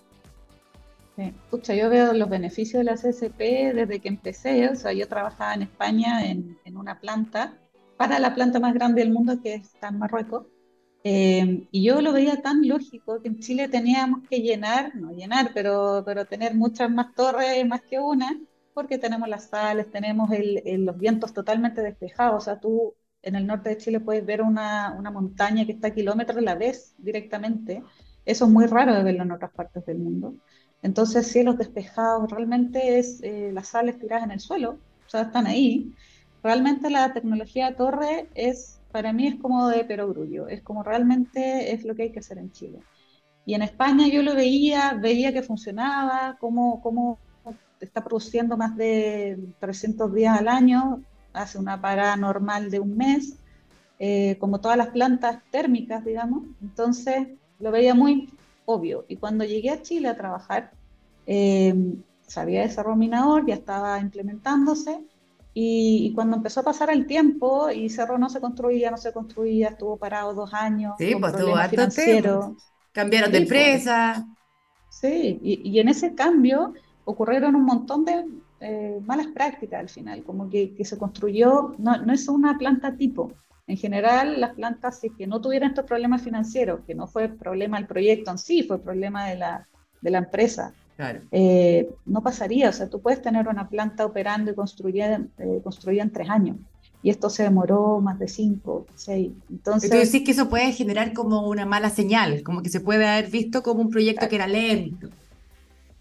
Sí. 1.15 1.33
yo 1.77 1.89
veo 1.89 2.13
los 2.13 2.29
beneficios 2.29 2.79
de 2.79 2.83
la 2.85 2.95
CSP 2.95 3.75
desde 3.75 3.99
que 3.99 4.07
empecé. 4.07 4.69
O 4.69 4.75
sea, 4.75 4.91
yo 4.91 5.07
trabajaba 5.07 5.53
en 5.53 5.63
España 5.63 6.25
en, 6.25 6.57
una 6.75 6.99
planta, 6.99 7.57
para 7.97 8.17
la 8.19 8.33
planta 8.33 8.59
más 8.59 8.73
grande 8.73 9.01
del 9.01 9.11
mundo 9.11 9.39
que 9.41 9.55
está 9.55 9.89
en 9.89 9.99
Marruecos. 9.99 10.47
Eh, 11.03 11.67
y 11.71 11.83
yo 11.83 12.01
lo 12.01 12.11
veía 12.11 12.41
tan 12.41 12.67
lógico 12.67 13.21
que 13.21 13.29
en 13.29 13.39
Chile 13.39 13.67
teníamos 13.69 14.27
que 14.27 14.41
llenar, 14.41 14.95
no 14.95 15.11
llenar, 15.11 15.51
pero, 15.53 16.03
pero 16.05 16.25
tener 16.25 16.55
muchas 16.55 16.89
más 16.89 17.13
torres, 17.13 17.65
más 17.67 17.81
que 17.81 17.99
una, 17.99 18.37
porque 18.79 18.97
tenemos 18.97 19.27
las 19.27 19.49
sales, 19.49 19.91
tenemos 19.91 20.29
los 20.63 20.97
vientos 20.97 21.33
totalmente 21.33 21.81
despejados. 21.81 22.43
O 22.43 22.45
sea, 22.45 22.61
tú 22.61 22.95
en 23.21 23.35
el 23.35 23.45
norte 23.45 23.67
de 23.67 23.77
Chile 23.77 23.99
puedes 23.99 24.25
ver 24.25 24.41
una, 24.41 24.97
montaña 25.11 25.65
que 25.65 25.73
está 25.73 25.89
a 25.89 25.93
kilómetros, 25.93 26.41
la 26.41 26.55
ves 26.55 26.95
directamente. 26.97 27.83
Eso 28.23 28.45
es 28.45 28.51
muy 28.51 28.67
raro 28.67 28.95
de 28.95 29.03
verlo 29.03 29.23
en 29.23 29.33
otras 29.33 29.51
partes 29.51 29.85
del 29.85 29.97
mundo. 29.97 30.33
Entonces, 30.81 31.27
cielos 31.27 31.57
despejados, 31.57 32.31
realmente 32.31 32.99
es 32.99 33.21
eh, 33.21 33.51
las 33.53 33.67
sales 33.67 33.99
tiradas 33.99 34.23
en 34.23 34.31
el 34.31 34.39
suelo, 34.39 34.77
o 35.05 35.09
sea, 35.09 35.23
están 35.23 35.45
ahí. 35.45 35.93
Realmente 36.41 36.89
la 36.89 37.11
tecnología 37.11 37.75
torre 37.75 38.29
es, 38.33 38.79
para 38.93 39.11
mí, 39.11 39.27
es 39.27 39.35
como 39.41 39.67
de 39.67 39.83
perogrullo, 39.83 40.47
es 40.47 40.61
como 40.61 40.83
realmente 40.83 41.73
es 41.73 41.83
lo 41.83 41.95
que 41.95 42.03
hay 42.03 42.11
que 42.13 42.19
hacer 42.19 42.37
en 42.37 42.53
Chile. 42.53 42.79
Y 43.45 43.55
en 43.55 43.61
España 43.61 44.07
yo 44.07 44.23
lo 44.23 44.35
veía, 44.35 44.93
veía 44.93 45.33
que 45.33 45.43
funcionaba, 45.43 46.37
cómo, 46.39 46.79
cómo 46.81 47.19
está 47.79 48.03
produciendo 48.03 48.57
más 48.57 48.75
de 48.75 49.39
300 49.59 50.13
días 50.13 50.37
al 50.37 50.47
año, 50.47 51.01
hace 51.33 51.57
una 51.57 51.79
parada 51.79 52.15
normal 52.15 52.69
de 52.71 52.79
un 52.79 52.97
mes, 52.97 53.35
eh, 53.99 54.37
como 54.39 54.59
todas 54.59 54.77
las 54.77 54.87
plantas 54.87 55.39
térmicas, 55.51 56.03
digamos. 56.05 56.43
Entonces 56.61 57.27
lo 57.59 57.71
veía 57.71 57.93
muy 57.93 58.29
obvio. 58.65 59.05
Y 59.07 59.17
cuando 59.17 59.43
llegué 59.43 59.71
a 59.71 59.81
Chile 59.81 60.09
a 60.09 60.15
trabajar, 60.15 60.71
eh, 61.27 61.73
sabía 62.27 62.61
de 62.61 62.69
Cerro 62.69 62.95
Minador, 62.95 63.45
ya 63.45 63.55
estaba 63.55 63.99
implementándose. 63.99 64.99
Y, 65.53 66.13
cuando 66.15 66.37
empezó 66.37 66.61
a 66.61 66.63
pasar 66.63 66.89
el 66.89 67.05
tiempo 67.05 67.69
y 67.69 67.89
Cerro 67.89 68.17
no 68.17 68.29
se 68.29 68.39
construía, 68.39 68.91
no 68.91 68.97
se 68.97 69.11
construía, 69.11 69.69
estuvo 69.69 69.97
parado 69.97 70.33
dos 70.33 70.53
años. 70.53 70.93
Sí, 70.97 71.15
pues 71.19 71.33
estuvo 71.33 71.57
financiero. 71.69 72.55
Cambiaron 72.93 73.31
de 73.31 73.39
pues. 73.39 73.51
empresa. 73.51 74.25
Sí, 74.89 75.39
y, 75.43 75.69
y 75.69 75.79
en 75.79 75.89
ese 75.89 76.15
cambio 76.15 76.73
ocurrieron 77.09 77.55
un 77.55 77.65
montón 77.65 78.05
de 78.05 78.23
eh, 78.59 78.99
malas 79.03 79.27
prácticas 79.27 79.79
al 79.79 79.89
final, 79.89 80.23
como 80.23 80.47
que, 80.49 80.75
se 80.83 80.97
construyó, 80.97 81.73
no, 81.79 81.97
no, 81.97 82.13
es 82.13 82.27
una 82.27 82.57
planta 82.57 82.95
tipo. 82.95 83.31
En 83.65 83.77
general, 83.77 84.39
las 84.39 84.53
plantas, 84.53 84.99
si 84.99 85.09
que 85.11 85.25
no 85.25 85.41
tuvieran 85.41 85.69
estos 85.69 85.85
problemas 85.85 86.21
financieros, 86.21 86.81
que 86.85 86.93
no 86.93 87.07
fue 87.07 87.29
problema 87.29 87.77
del 87.77 87.87
proyecto 87.87 88.31
en 88.31 88.37
sí, 88.37 88.63
fue 88.63 88.79
problema 88.79 89.27
de 89.27 89.37
la, 89.37 89.67
de 90.01 90.11
la 90.11 90.19
empresa, 90.19 90.73
eh, 91.31 91.89
no 92.05 92.21
pasaría. 92.21 92.69
O 92.69 92.73
sea, 92.73 92.89
tú 92.89 93.01
puedes 93.01 93.21
tener 93.21 93.47
una 93.47 93.69
planta 93.69 94.05
operando 94.05 94.51
y 94.51 94.55
construida, 94.55 95.21
eh, 95.37 95.61
construida 95.63 96.03
en 96.03 96.11
tres 96.11 96.29
años. 96.29 96.57
Y 97.01 97.09
esto 97.09 97.29
se 97.29 97.43
demoró 97.43 98.01
más 98.01 98.19
de 98.19 98.27
cinco, 98.27 98.85
seis. 98.93 99.31
Entonces, 99.49 99.89
tú 99.89 99.97
decís 99.97 100.23
que 100.23 100.31
eso 100.31 100.49
puede 100.49 100.73
generar 100.73 101.13
como 101.13 101.47
una 101.47 101.65
mala 101.65 101.89
señal, 101.89 102.43
como 102.43 102.61
que 102.61 102.69
se 102.69 102.81
puede 102.81 103.07
haber 103.07 103.31
visto 103.31 103.63
como 103.63 103.81
un 103.81 103.89
proyecto 103.89 104.27
que 104.27 104.35
era 104.35 104.47
lento. 104.47 105.09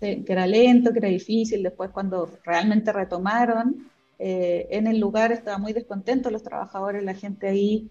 Que 0.01 0.25
era 0.29 0.47
lento, 0.47 0.93
que 0.93 0.99
era 0.99 1.09
difícil. 1.09 1.63
Después, 1.63 1.91
cuando 1.91 2.31
realmente 2.45 2.93
retomaron, 2.93 3.91
eh, 4.19 4.67
en 4.71 4.87
el 4.87 4.99
lugar 4.99 5.33
estaban 5.33 5.63
muy 5.63 5.73
descontentos 5.73 6.33
los 6.33 6.43
trabajadores, 6.43 7.03
la 7.05 7.15
gente 7.15 7.49
ahí. 7.49 7.91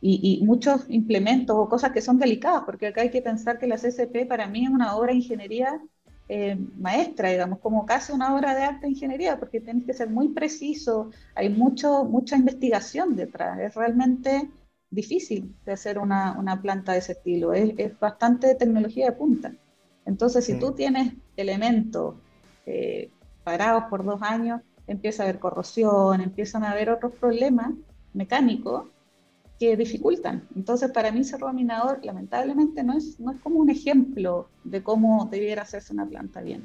y, 0.00 0.40
y, 0.40 0.44
muchos 0.44 0.86
implementos 0.88 1.56
o 1.56 1.68
cosas 1.68 1.92
que 1.92 2.00
son 2.00 2.18
delicadas, 2.18 2.62
porque 2.64 2.86
acá 2.86 3.02
hay 3.02 3.10
que 3.10 3.20
pensar 3.22 3.58
que 3.58 3.66
la 3.66 3.76
CCP 3.76 4.26
para 4.28 4.46
mí 4.46 4.64
es 4.64 4.70
una 4.70 4.96
obra 4.96 5.10
de 5.10 5.16
ingeniería 5.18 5.80
eh, 6.30 6.58
maestra, 6.76 7.30
digamos, 7.30 7.58
como 7.60 7.86
casi 7.86 8.12
una 8.12 8.34
obra 8.36 8.54
de 8.54 8.62
arte 8.62 8.82
de 8.82 8.92
ingeniería, 8.92 9.38
porque 9.38 9.62
tienes 9.62 9.84
que 9.84 9.94
ser 9.94 10.10
muy 10.10 10.28
preciso, 10.28 11.10
hay 11.34 11.48
mucho, 11.48 12.04
mucha 12.04 12.36
investigación 12.36 13.16
detrás, 13.16 13.58
es 13.60 13.74
realmente 13.74 14.50
difícil 14.90 15.56
de 15.64 15.72
hacer 15.72 15.98
una, 15.98 16.38
una 16.38 16.60
planta 16.60 16.92
de 16.92 16.98
ese 16.98 17.12
estilo, 17.12 17.54
es, 17.54 17.72
es, 17.78 17.98
bastante 17.98 18.54
tecnología 18.56 19.06
de 19.06 19.12
punta. 19.12 19.54
Entonces, 20.08 20.46
si 20.46 20.58
tú 20.58 20.72
tienes 20.72 21.12
elementos 21.36 22.14
eh, 22.64 23.10
parados 23.44 23.84
por 23.90 24.04
dos 24.04 24.22
años, 24.22 24.62
empieza 24.86 25.22
a 25.22 25.26
haber 25.26 25.38
corrosión, 25.38 26.22
empiezan 26.22 26.64
a 26.64 26.70
haber 26.70 26.88
otros 26.88 27.12
problemas 27.12 27.72
mecánicos 28.14 28.88
que 29.60 29.76
dificultan. 29.76 30.48
Entonces, 30.56 30.90
para 30.92 31.12
mí, 31.12 31.24
Cerro 31.24 31.52
Minador, 31.52 32.00
lamentablemente, 32.02 32.82
no 32.82 32.96
es, 32.96 33.20
no 33.20 33.32
es 33.32 33.40
como 33.40 33.58
un 33.58 33.68
ejemplo 33.68 34.48
de 34.64 34.82
cómo 34.82 35.28
debiera 35.30 35.62
hacerse 35.62 35.92
una 35.92 36.06
planta 36.06 36.40
bien. 36.40 36.64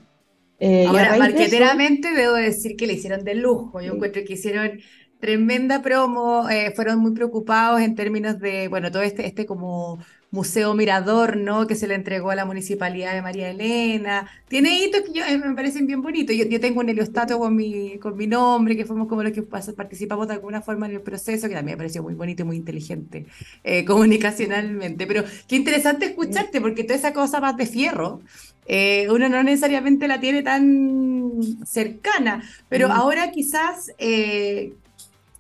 Eh, 0.60 0.86
Ahora, 0.88 1.18
marqueteramente 1.18 2.12
de 2.12 2.22
debo 2.22 2.36
decir 2.36 2.78
que 2.78 2.88
le 2.88 2.94
hicieron 2.94 3.26
de 3.26 3.36
lujo. 3.36 3.82
Yo 3.82 3.94
encuentro 3.94 4.22
que 4.26 4.34
hicieron 4.34 4.80
tremenda 5.20 5.82
promo, 5.82 6.50
eh, 6.50 6.72
fueron 6.74 7.00
muy 7.00 7.12
preocupados 7.12 7.82
en 7.82 7.96
términos 7.96 8.40
de, 8.40 8.70
bueno, 8.70 8.90
todo 8.90 9.02
este, 9.02 9.26
este 9.26 9.46
como 9.46 10.00
Museo 10.34 10.74
Mirador, 10.74 11.38
¿no? 11.38 11.68
Que 11.68 11.76
se 11.76 11.86
le 11.88 11.94
entregó 11.94 12.32
a 12.32 12.36
la 12.36 12.44
Municipalidad 12.44 13.14
de 13.14 13.22
María 13.22 13.52
Elena. 13.52 14.28
Tiene 14.48 14.84
hitos 14.84 15.02
que 15.02 15.14
yo, 15.14 15.24
eh, 15.24 15.38
me 15.38 15.54
parecen 15.54 15.86
bien 15.86 16.02
bonitos. 16.02 16.36
Yo, 16.36 16.46
yo, 16.46 16.60
tengo 16.60 16.80
un 16.80 16.90
heliostato 16.90 17.38
con 17.38 17.56
mi, 17.56 18.00
con 18.00 18.18
mi 18.18 18.26
nombre, 18.26 18.76
que 18.76 18.84
fuimos 18.84 19.08
como 19.08 19.22
los 19.22 19.32
que 19.32 19.44
participamos 19.44 20.28
de 20.28 20.34
alguna 20.34 20.64
forma 20.64 20.88
en 20.88 20.94
el 20.94 21.02
proceso, 21.02 21.48
que 21.48 21.54
también 21.54 21.76
me 21.76 21.78
pareció 21.78 22.02
muy 22.02 22.16
bonito 22.16 22.42
y 22.42 22.46
muy 22.48 22.56
inteligente 22.56 23.28
eh, 23.64 23.86
comunicacionalmente. 23.86 25.06
Pero 25.06 25.24
qué 25.48 25.56
interesante 25.56 26.08
escucharte, 26.08 26.60
porque 26.62 26.84
toda 26.84 26.96
esa 26.96 27.14
cosa 27.14 27.40
más 27.40 27.56
de 27.56 27.68
fierro, 27.68 28.20
eh, 28.66 29.06
uno 29.12 29.30
no 29.30 29.44
necesariamente 29.44 30.08
la 30.08 30.20
tiene 30.20 30.42
tan 30.42 31.32
cercana. 31.64 32.44
Pero 32.70 32.88
ahora 32.92 33.30
quizás 33.30 33.92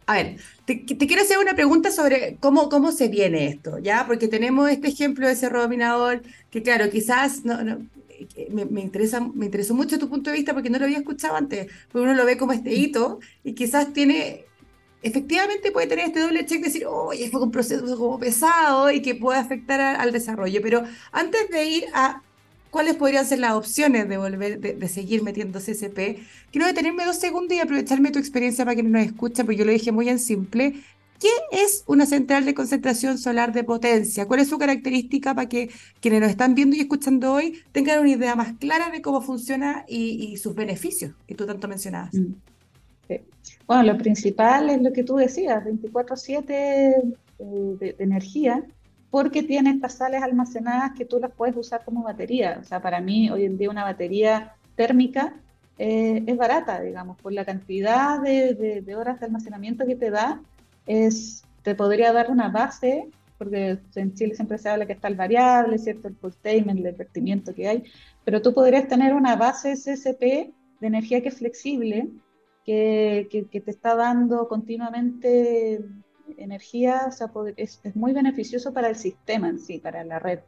a 0.05 0.13
ver, 0.13 0.37
te, 0.65 0.85
quiero 0.85 1.21
hacer 1.21 1.37
una 1.39 1.55
pregunta 1.55 1.91
sobre 1.91 2.37
cómo, 2.39 2.69
cómo 2.69 2.91
se 2.91 3.07
viene 3.07 3.47
esto, 3.47 3.79
¿ya? 3.79 4.05
Porque 4.07 4.27
tenemos 4.27 4.69
este 4.69 4.87
ejemplo 4.87 5.27
de 5.27 5.33
ese 5.33 5.49
dominador, 5.49 6.21
que 6.49 6.61
claro, 6.61 6.89
quizás 6.89 7.43
no, 7.43 7.57
me, 8.49 8.81
interesa, 8.81 9.19
me 9.19 9.45
interesó 9.45 9.73
mucho 9.73 9.99
tu 9.99 10.09
punto 10.09 10.29
de 10.29 10.37
vista 10.37 10.53
porque 10.53 10.69
no 10.69 10.79
lo 10.79 10.85
había 10.85 10.99
escuchado 10.99 11.35
antes, 11.35 11.67
porque 11.91 12.05
uno 12.05 12.13
lo 12.13 12.25
ve 12.25 12.37
como 12.37 12.53
este 12.53 12.73
hito 12.73 13.19
y 13.43 13.53
quizás 13.53 13.91
tiene, 13.93 14.45
efectivamente 15.01 15.71
puede 15.71 15.87
tener 15.87 16.05
este 16.05 16.21
doble 16.21 16.45
check 16.45 16.59
de 16.59 16.67
decir, 16.67 16.85
oye, 16.87 17.29
fue 17.29 17.41
un 17.43 17.51
proceso 17.51 17.97
como 17.97 18.19
pesado 18.19 18.91
y 18.91 19.01
que 19.01 19.15
puede 19.15 19.39
afectar 19.39 19.79
al 19.81 20.11
desarrollo, 20.11 20.61
pero 20.61 20.83
antes 21.11 21.49
de 21.49 21.65
ir 21.65 21.85
a 21.93 22.21
cuáles 22.73 22.95
podrían 22.95 23.23
ser 23.23 23.37
las 23.37 23.53
opciones 23.53 24.09
de 24.09 24.17
volver, 24.17 24.59
de, 24.59 24.87
seguir 24.87 25.21
metiendo 25.21 25.59
CCP. 25.59 26.17
Quiero 26.51 26.65
detenerme 26.65 27.05
dos 27.05 27.17
segundos 27.17 27.55
y 27.55 27.59
aprovecharme 27.59 28.09
tu 28.09 28.17
experiencia 28.17 28.65
para 28.65 28.73
quienes 28.73 28.91
nos 28.91 29.05
escuchan, 29.05 29.45
porque 29.45 29.59
yo 29.59 29.65
lo 29.65 29.71
dije 29.71 29.91
muy 29.91 30.09
en 30.09 30.17
simple. 30.17 30.81
¿Qué 31.19 31.29
es 31.51 31.83
una 31.85 32.07
central 32.07 32.45
de 32.45 32.55
concentración 32.55 33.19
solar 33.19 33.53
de 33.53 33.63
potencia? 33.63 34.25
¿Cuál 34.25 34.39
es 34.39 34.49
su 34.49 34.57
característica 34.57 35.35
para 35.35 35.47
que 35.47 35.69
quienes 36.01 36.21
nos 36.21 36.31
están 36.31 36.55
viendo 36.55 36.75
y 36.75 36.79
escuchando 36.79 37.31
hoy 37.31 37.61
tengan 37.71 37.99
una 37.99 38.09
idea 38.09 38.35
más 38.35 38.53
clara 38.57 38.89
de 38.89 39.03
cómo 39.03 39.21
funciona 39.21 39.85
y, 39.87 40.35
sus 40.37 40.55
beneficios 40.55 41.13
que 41.27 41.35
tú 41.35 41.45
tanto 41.45 41.67
mencionabas? 41.67 42.15
Mm. 42.15 42.33
Bueno, 43.67 43.83
lo 43.83 43.97
principal 43.99 44.71
es 44.71 44.81
lo 44.81 44.91
que 44.91 45.03
tú 45.03 45.17
decías, 45.17 45.63
24/7 45.63 46.43
eh, 46.49 47.05
de 47.37 47.95
energía 47.99 48.65
porque 49.13 49.43
tiene 49.43 49.69
estas 49.69 49.93
sales 49.93 50.23
almacenadas 50.23 50.93
que 50.97 51.05
tú 51.05 51.19
las 51.19 51.31
puedes 51.31 51.55
usar 51.55 51.85
como 51.85 52.01
batería. 52.01 52.57
O 52.59 52.63
sea, 52.63 52.81
para 52.81 52.99
mí 52.99 53.29
hoy 53.29 53.45
en 53.45 53.59
día 53.59 53.69
una 53.69 53.83
batería 53.83 54.55
térmica 54.75 55.35
eh, 55.77 56.23
es 56.25 56.35
barata, 56.35 56.81
digamos, 56.81 57.21
por 57.21 57.31
la 57.31 57.45
cantidad 57.45 58.19
de, 58.19 58.83
horas 58.97 59.19
de 59.19 59.27
almacenamiento 59.27 59.85
que 59.85 59.95
te 59.95 60.09
da, 60.09 60.41
es, 60.87 61.43
te 61.61 61.75
podría 61.75 62.11
dar 62.11 62.31
una 62.31 62.49
base, 62.49 63.07
porque 63.37 63.77
en 63.93 64.15
Chile 64.15 64.33
siempre 64.33 64.57
se 64.57 64.69
habla 64.69 64.87
que 64.87 64.93
está 64.93 65.09
el 65.09 65.15
variable, 65.15 65.77
¿cierto? 65.77 66.07
El 66.07 66.17
containment, 66.17 66.83
el 66.83 66.95
vertimiento 66.95 67.53
que 67.53 67.67
hay, 67.67 67.83
pero 68.25 68.41
tú 68.41 68.51
podrías 68.51 68.87
tener 68.87 69.13
una 69.13 69.35
base 69.35 69.75
SSP 69.75 70.21
de 70.21 70.87
energía 70.87 71.21
que 71.21 71.29
es 71.29 71.37
flexible, 71.37 72.07
que, 72.65 73.27
que 73.29 73.61
te 73.61 73.69
está 73.69 73.93
dando 73.93 74.47
continuamente 74.47 75.81
energía 76.37 77.09
es, 77.57 77.79
muy 77.95 78.13
beneficioso 78.13 78.73
para 78.73 78.89
el 78.89 78.95
sistema 78.95 79.49
en 79.49 79.59
sí, 79.59 79.79
para 79.79 80.03
la 80.03 80.19
red. 80.19 80.39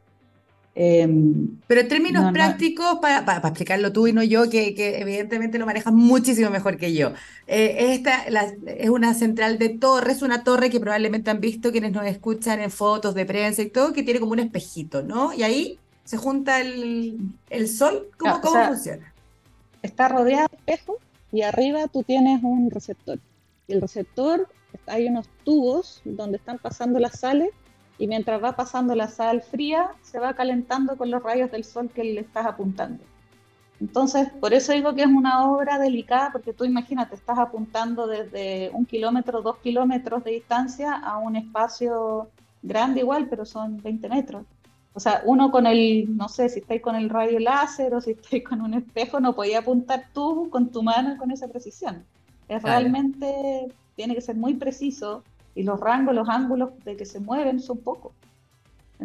Em, 0.78 1.58
Pero 1.66 1.80
en 1.80 1.88
términos 1.88 2.30
prácticos, 2.32 2.98
Para, 3.00 3.24
para, 3.24 3.38
explicarlo 3.38 3.92
tú 3.92 4.06
y 4.08 4.12
no 4.12 4.22
yo, 4.22 4.50
que, 4.50 4.74
que 4.74 5.00
evidentemente 5.00 5.58
lo 5.58 5.64
manejas 5.64 5.92
muchísimo 5.94 6.50
mejor 6.50 6.76
que 6.76 6.92
yo. 6.92 7.12
Eh, 7.46 7.94
esta 7.94 8.24
es 8.66 8.90
una 8.90 9.14
central 9.14 9.58
de 9.58 9.70
torres, 9.70 10.20
una 10.20 10.44
torre 10.44 10.68
que 10.68 10.78
probablemente 10.78 11.30
han 11.30 11.40
visto 11.40 11.72
quienes 11.72 11.92
nos 11.92 12.04
escuchan 12.06 12.60
en 12.60 12.70
fotos 12.70 13.14
de 13.14 13.24
prensa 13.24 13.62
y 13.62 13.70
todo, 13.70 13.94
que 13.94 14.02
tiene 14.02 14.20
como 14.20 14.32
un 14.32 14.40
espejito, 14.40 15.02
¿no? 15.02 15.32
Y 15.32 15.44
ahí 15.44 15.78
se 16.04 16.18
junta 16.18 16.60
el, 16.60 17.18
el 17.48 17.68
sol. 17.68 18.10
¿Cómo, 18.18 18.34
ah, 18.34 18.40
cómo 18.42 18.66
funciona? 18.66 19.14
Está 19.82 20.08
rodeado 20.08 20.48
de 20.50 20.56
espejos 20.58 20.96
y 21.32 21.42
arriba 21.42 21.86
tú 21.88 22.02
tienes 22.02 22.42
un 22.42 22.70
receptor. 22.70 23.18
El 23.68 23.80
receptor 23.80 24.48
hay 24.86 25.08
unos 25.08 25.28
tubos 25.44 26.02
donde 26.04 26.38
están 26.38 26.58
pasando 26.58 26.98
las 26.98 27.20
sales 27.20 27.50
y 27.98 28.06
mientras 28.06 28.42
va 28.42 28.56
pasando 28.56 28.94
la 28.94 29.08
sal 29.08 29.42
fría, 29.42 29.90
se 30.02 30.18
va 30.18 30.34
calentando 30.34 30.96
con 30.96 31.10
los 31.10 31.22
rayos 31.22 31.50
del 31.50 31.64
sol 31.64 31.90
que 31.90 32.04
le 32.04 32.20
estás 32.20 32.46
apuntando. 32.46 33.02
Entonces, 33.80 34.30
por 34.40 34.54
eso 34.54 34.72
digo 34.72 34.94
que 34.94 35.02
es 35.02 35.08
una 35.08 35.50
obra 35.50 35.78
delicada, 35.78 36.30
porque 36.32 36.52
tú 36.52 36.64
imagínate, 36.64 37.14
estás 37.14 37.38
apuntando 37.38 38.06
desde 38.06 38.70
un 38.72 38.86
kilómetro, 38.86 39.42
dos 39.42 39.58
kilómetros 39.58 40.24
de 40.24 40.32
distancia 40.32 40.94
a 40.94 41.18
un 41.18 41.36
espacio 41.36 42.30
grande 42.62 43.00
igual, 43.00 43.28
pero 43.28 43.44
son 43.44 43.82
20 43.82 44.08
metros. 44.08 44.46
O 44.94 45.00
sea, 45.00 45.20
uno 45.26 45.50
con 45.50 45.66
el, 45.66 46.16
no 46.16 46.28
sé, 46.28 46.48
si 46.48 46.60
estáis 46.60 46.80
con 46.80 46.96
el 46.96 47.10
rayo 47.10 47.38
láser 47.38 47.94
o 47.94 48.00
si 48.00 48.12
estáis 48.12 48.44
con 48.44 48.62
un 48.62 48.72
espejo, 48.72 49.20
no 49.20 49.34
podía 49.34 49.58
apuntar 49.58 50.06
tú 50.14 50.48
con 50.48 50.70
tu 50.70 50.82
mano 50.82 51.18
con 51.18 51.30
esa 51.30 51.48
precisión. 51.48 52.02
Es 52.48 52.62
realmente 52.62 53.68
tiene 53.96 54.14
que 54.14 54.20
ser 54.20 54.36
muy 54.36 54.54
preciso 54.54 55.24
y 55.54 55.62
los 55.62 55.80
rangos, 55.80 56.14
los 56.14 56.28
ángulos 56.28 56.70
de 56.84 56.96
que 56.96 57.06
se 57.06 57.18
mueven 57.18 57.60
son 57.60 57.78
pocos. 57.78 58.12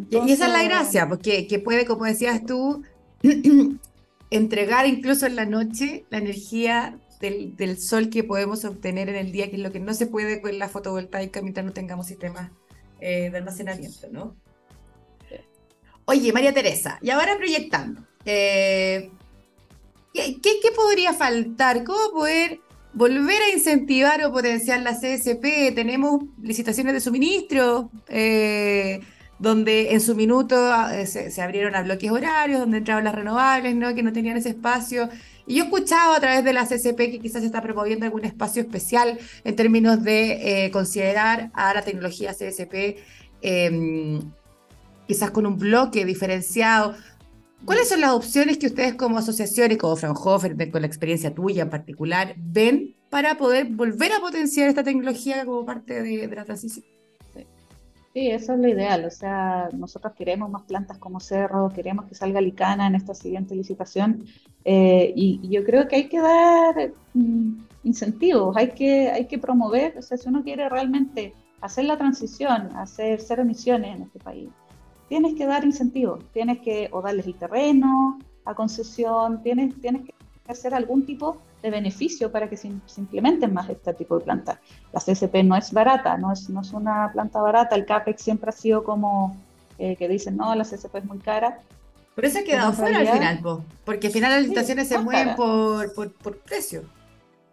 y 0.09 0.31
esa 0.31 0.47
es 0.47 0.53
la 0.53 0.63
gracia, 0.63 1.07
porque 1.07 1.47
que 1.47 1.59
puede, 1.59 1.85
como 1.85 2.05
decías 2.05 2.45
tú, 2.45 2.83
entregar 4.29 4.85
incluso 4.85 5.25
en 5.25 5.35
la 5.35 5.45
noche 5.45 6.05
la 6.09 6.17
energía 6.17 6.99
del, 7.21 7.55
del, 7.55 7.79
sol 7.79 8.09
que 8.09 8.23
podemos 8.23 8.65
obtener 8.65 9.09
en 9.09 9.15
el 9.15 9.31
día, 9.31 9.49
que 9.49 9.55
es 9.55 9.61
lo 9.61 9.71
que 9.71 9.79
no 9.79 9.93
se 9.93 10.07
puede 10.07 10.41
con 10.41 10.57
la 10.59 10.67
fotovoltaica 10.67 11.41
mientras 11.41 11.65
no 11.65 11.71
tengamos 11.71 12.07
sistemas 12.07 12.51
eh, 12.99 13.29
de 13.29 13.37
almacenamiento, 13.37 14.07
¿no? 14.11 14.35
Oye, 16.05 16.33
María 16.33 16.53
Teresa, 16.53 16.99
y 17.01 17.09
ahora 17.09 17.37
proyectando, 17.37 18.01
eh, 18.25 19.11
¿qué, 20.13 20.39
¿qué, 20.41 20.71
podría 20.75 21.13
faltar? 21.13 21.83
¿Cómo 21.83 22.11
poder 22.11 22.59
volver 22.93 23.41
a 23.41 23.55
incentivar 23.55 24.23
o 24.23 24.31
potenciar 24.31 24.81
la 24.81 24.93
CSP. 24.93 25.73
Tenemos 25.73 26.23
licitaciones 26.41 26.93
de 26.93 26.99
suministro, 26.99 27.89
eh, 28.07 28.99
donde 29.39 29.93
en 29.93 30.01
su 30.01 30.15
minuto 30.15 30.55
eh, 30.91 31.05
se, 31.07 31.41
abrieron 31.41 31.75
a 31.75 31.81
bloques 31.81 32.11
horarios, 32.11 32.59
donde 32.59 32.77
entraban 32.77 33.03
las 33.03 33.15
renovables, 33.15 33.75
¿no? 33.75 33.95
que 33.95 34.03
no 34.03 34.13
tenían 34.13 34.37
ese 34.37 34.49
espacio. 34.49 35.09
Y 35.47 35.55
yo 35.55 35.63
he 35.63 35.65
escuchado 35.65 36.13
a 36.13 36.19
través 36.19 36.43
de 36.43 36.53
la 36.53 36.65
CSP 36.65 36.95
que 36.95 37.19
quizás 37.19 37.41
se 37.41 37.47
está 37.47 37.61
promoviendo 37.61 38.05
algún 38.05 38.25
espacio 38.25 38.61
especial 38.61 39.17
en 39.43 39.55
términos 39.55 40.03
de 40.03 40.65
eh, 40.65 40.71
considerar 40.71 41.49
a 41.53 41.73
la 41.73 41.81
tecnología 41.81 42.33
CSP 42.33 42.97
em, 43.41 44.21
quizás 45.07 45.31
con 45.31 45.45
un 45.45 45.57
bloque 45.57 46.05
diferenciado. 46.05 46.95
¿Cuáles 47.65 47.89
son 47.89 48.01
las 48.01 48.11
opciones 48.11 48.57
que 48.57 48.67
ustedes 48.67 48.95
como 48.95 49.17
asociaciones, 49.17 49.77
como 49.77 49.95
Fraunhofer, 49.95 50.71
con 50.71 50.81
la 50.81 50.87
experiencia 50.87 51.33
tuya 51.33 51.63
en 51.63 51.69
particular, 51.69 52.33
ven 52.37 52.95
para 53.09 53.37
poder 53.37 53.67
volver 53.67 54.13
a 54.13 54.19
potenciar 54.19 54.67
esta 54.69 54.83
tecnología 54.83 55.45
como 55.45 55.65
parte 55.65 56.01
de, 56.01 56.27
la 56.27 56.43
transición? 56.43 56.85
Sí, 58.13 58.27
eso 58.29 58.53
es 58.53 58.59
lo 58.59 58.67
ideal. 58.67 59.05
O 59.05 59.11
sea, 59.11 59.69
nosotros 59.73 60.13
queremos 60.17 60.49
más 60.49 60.63
plantas 60.63 60.97
como 60.97 61.19
Cerro, 61.19 61.69
queremos 61.69 62.05
que 62.05 62.15
salga 62.15 62.41
Licana 62.41 62.87
en 62.87 62.95
esta 62.95 63.13
siguiente 63.13 63.55
licitación. 63.55 64.25
Eh, 64.65 65.13
y, 65.15 65.47
yo 65.47 65.63
creo 65.63 65.87
que 65.87 65.97
hay 65.97 66.09
que 66.09 66.19
dar 66.19 66.93
mm, 67.13 67.57
incentivos, 67.83 68.57
hay 68.57 68.71
que, 68.71 69.11
hay 69.11 69.27
que 69.27 69.37
promover. 69.37 69.97
O 69.97 70.01
sea, 70.01 70.17
si 70.17 70.27
uno 70.27 70.43
quiere 70.43 70.67
realmente 70.67 71.33
hacer 71.61 71.85
la 71.85 71.97
transición, 71.97 72.75
hacer 72.75 73.21
cero 73.21 73.43
emisiones 73.43 73.95
en 73.95 74.01
este 74.03 74.19
país, 74.19 74.49
tienes 75.11 75.33
que 75.33 75.45
dar 75.45 75.65
incentivos, 75.65 76.23
tienes 76.31 76.59
que 76.59 76.87
o 76.93 77.01
darles 77.01 77.25
el 77.25 77.35
terreno 77.35 78.17
a 78.45 78.55
concesión, 78.55 79.43
tienes, 79.43 79.75
tienes 79.81 80.03
que 80.05 80.13
hacer 80.47 80.73
algún 80.73 81.05
tipo 81.05 81.41
de 81.61 81.69
beneficio 81.69 82.31
para 82.31 82.49
que 82.49 82.55
se, 82.55 82.69
implementen 82.95 83.53
más 83.53 83.69
este 83.69 83.93
tipo 83.93 84.17
de 84.17 84.23
plantas. 84.23 84.59
La 84.93 85.01
CSP 85.01 85.43
no 85.43 85.57
es 85.57 85.73
barata, 85.73 86.17
no 86.17 86.31
es, 86.31 86.49
no 86.49 86.61
es 86.61 86.71
una 86.71 87.11
planta 87.11 87.41
barata, 87.41 87.75
el 87.75 87.85
CAPEX 87.85 88.21
siempre 88.21 88.51
ha 88.51 88.53
sido 88.53 88.85
como 88.85 89.35
eh, 89.77 89.97
que 89.97 90.07
dicen, 90.07 90.37
no, 90.37 90.55
la 90.55 90.63
CSP 90.63 90.99
es 90.99 91.03
muy 91.03 91.19
cara. 91.19 91.59
Por 92.15 92.23
eso 92.23 92.39
ha 92.39 92.43
quedado 92.43 92.71
fuera 92.71 92.99
al 92.99 93.07
final, 93.09 93.65
porque 93.83 94.07
al 94.07 94.13
final 94.13 94.31
las 94.31 94.43
licitaciones 94.43 94.87
se 94.87 94.97
mueven 94.97 95.35
por, 95.35 95.93
por, 95.93 96.13
por, 96.13 96.37
precio. 96.37 96.83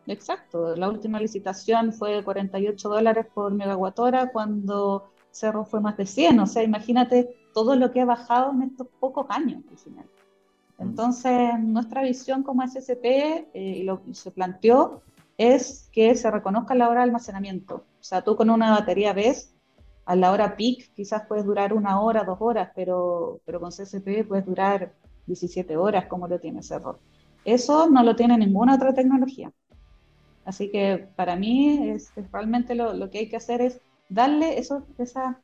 Exacto, 0.07 0.77
la 0.77 0.89
última 0.89 1.19
licitación 1.19 1.93
fue 1.93 2.15
de 2.15 2.23
48 2.23 2.89
dólares 2.89 3.27
por 3.35 3.53
megawatt 3.53 3.99
hora 3.99 4.31
cuando 4.31 5.11
Cerro 5.33 5.65
fue 5.65 5.81
más 5.81 5.97
de 5.97 6.07
100, 6.07 6.39
o 6.39 6.47
sea, 6.47 6.63
imagínate 6.63 7.38
todo 7.53 7.77
lo 7.77 7.93
que 7.93 8.01
ha 8.01 8.05
bajado 8.05 8.53
en 8.53 8.63
estos 8.63 8.87
pocos 9.01 9.27
años 9.31 9.63
al 9.71 9.79
final. 9.79 10.07
Entonces, 10.79 11.59
nuestra 11.61 12.03
visión 12.03 12.43
como 12.43 12.63
SSP, 12.63 13.05
eh, 13.05 13.49
y 13.55 13.83
lo 13.83 14.03
que 14.03 14.15
se 14.15 14.31
planteó, 14.31 15.03
es 15.37 15.89
que 15.93 16.15
se 16.15 16.31
reconozca 16.31 16.75
la 16.75 16.89
hora 16.89 17.01
de 17.01 17.05
almacenamiento. 17.05 17.85
O 18.01 18.05
sea, 18.05 18.23
tú 18.23 18.37
con 18.37 18.51
una 18.51 18.71
batería 18.71 19.13
ves, 19.13 19.55
a 20.05 20.17
la 20.17 20.33
hora 20.33 20.57
peak 20.57 20.93
quizás 20.95 21.27
puedes 21.29 21.45
durar 21.45 21.73
una 21.73 22.01
hora, 22.01 22.25
dos 22.25 22.39
horas, 22.41 22.71
pero, 22.75 23.41
pero 23.45 23.61
con 23.61 23.71
CSP 23.71 24.25
puedes 24.27 24.47
durar 24.47 24.95
17 25.27 25.77
horas 25.77 26.07
como 26.07 26.27
lo 26.27 26.41
tiene 26.41 26.63
Cerro. 26.63 26.99
Eso 27.45 27.89
no 27.89 28.03
lo 28.03 28.17
tiene 28.17 28.39
ninguna 28.39 28.77
otra 28.77 28.95
tecnología. 28.95 29.53
Así 30.45 30.71
que 30.71 31.09
para 31.15 31.37
mí 31.37 31.91
es, 31.91 32.11
realmente 32.33 32.75
lo, 32.75 32.95
lo, 32.95 33.11
que 33.11 33.19
hay 33.19 33.29
que 33.29 33.37
hacer 33.37 33.61
es 33.61 33.81
darle 34.09 34.59
eso, 34.59 34.87
esa, 34.97 35.43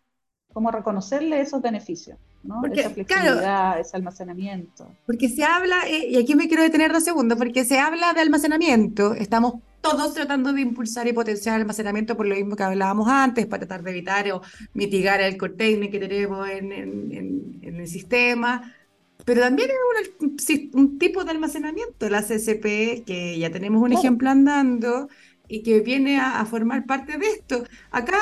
como 0.54 0.70
reconocerle 0.70 1.40
esos 1.40 1.60
beneficios. 1.60 2.16
Porque, 2.60 2.80
esa 2.80 2.90
flexibilidad, 2.90 3.80
ese 3.80 3.96
almacenamiento. 3.96 4.88
Porque 5.04 5.28
se 5.28 5.44
habla, 5.44 5.86
eh, 5.88 6.10
y 6.10 6.16
aquí 6.16 6.34
me 6.34 6.46
quiero 6.46 6.62
detener 6.62 6.92
dos 6.92 7.02
segundos, 7.02 7.36
porque 7.36 7.64
se 7.64 7.78
habla 7.78 8.12
de 8.12 8.20
almacenamiento, 8.20 9.14
estamos 9.14 9.54
todos 9.80 10.14
tratando 10.14 10.52
de 10.52 10.60
impulsar 10.60 11.06
y 11.08 11.12
potenciar 11.12 11.56
el 11.56 11.62
almacenamiento 11.62 12.16
por 12.16 12.26
lo 12.26 12.36
mismo 12.36 12.54
que 12.54 12.62
hablábamos 12.62 13.08
antes, 13.08 13.46
para 13.46 13.66
tratar 13.66 13.82
de 13.82 13.90
evitar 13.90 14.30
o 14.30 14.42
mitigar 14.74 15.20
el 15.20 15.36
curtailment 15.36 15.90
que 15.90 15.98
tenemos 15.98 16.48
en, 16.48 16.72
en, 16.72 17.74
el 17.74 17.88
sistema, 17.88 18.72
pero 19.24 19.40
también 19.40 19.70
es 20.00 20.10
un, 20.72 20.98
tipo 20.98 21.24
de 21.24 21.30
almacenamiento, 21.32 22.08
la 22.08 22.22
CSP, 22.22 23.04
que 23.04 23.36
ya 23.38 23.50
tenemos 23.50 23.82
un 23.82 23.92
ejemplo 23.92 24.30
andando, 24.30 25.08
y 25.54 25.62
que 25.62 25.80
viene 25.80 26.18
a, 26.18 26.44
formar 26.46 26.84
parte 26.84 27.16
de 27.16 27.26
esto. 27.26 27.62
Acá 27.92 28.18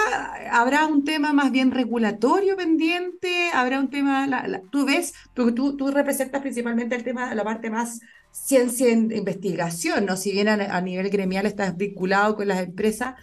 habrá 0.50 0.86
un 0.86 1.02
tema 1.02 1.32
más 1.32 1.50
bien 1.50 1.70
regulatorio 1.70 2.56
pendiente, 2.56 3.48
habrá 3.54 3.80
un 3.80 3.88
tema, 3.88 4.28
tú 4.70 4.84
ves, 4.84 5.14
tú, 5.34 5.90
representas 5.90 6.42
principalmente 6.42 6.94
el 6.94 7.04
tema, 7.04 7.34
la 7.34 7.42
parte 7.42 7.70
más 7.70 8.00
ciencia 8.32 8.86
e 8.86 8.92
investigación, 8.92 10.04
¿no? 10.04 10.18
Si 10.18 10.30
bien 10.30 10.48
a, 10.48 10.80
nivel 10.82 11.08
gremial 11.08 11.46
estás 11.46 11.74
vinculado 11.74 12.36
con 12.36 12.48
las 12.48 12.60
empresas, 12.60 13.14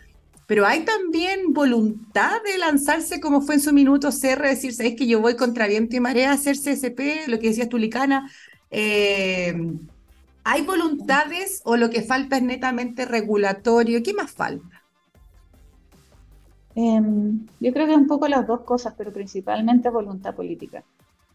pero 0.48 0.66
hay 0.66 0.86
también 0.86 1.54
voluntad 1.54 2.42
de 2.44 2.58
lanzarse 2.58 3.20
como 3.20 3.42
fue 3.42 3.56
en 3.56 3.62
su 3.62 3.74
minuto 3.74 4.10
CR, 4.10 4.42
decir, 4.42 4.74
sabes 4.74 4.96
que 4.96 5.06
yo 5.06 5.22
voy 5.22 5.36
contra 5.36 5.68
viento 5.68 5.96
y 5.96 6.00
marea 6.00 6.32
a 6.32 6.34
hacer 6.34 6.56
CSP, 6.58 7.28
lo 7.28 7.38
que 7.38 7.50
decías 7.50 7.70
tú, 7.70 7.78
Licana, 7.78 8.28
eh, 8.72 9.54
¿Hay 10.52 10.64
voluntades 10.64 11.62
o 11.64 11.78
lo 11.78 11.92
que 11.92 12.02
falta 12.02 12.38
es 12.38 12.42
netamente 12.42 13.06
regulatorio? 13.06 14.02
¿Qué 14.02 14.16
más 14.16 14.32
falta? 14.32 14.82
Em, 16.74 17.46
yo 17.60 17.72
creo 17.72 17.86
que 17.86 17.94
un 17.94 18.08
poco 18.08 18.28
las 18.28 18.48
dos 18.48 18.62
cosas, 18.62 18.96
pero 18.98 19.14
principalmente 19.14 19.92
voluntad 19.92 20.34
política. 20.34 20.84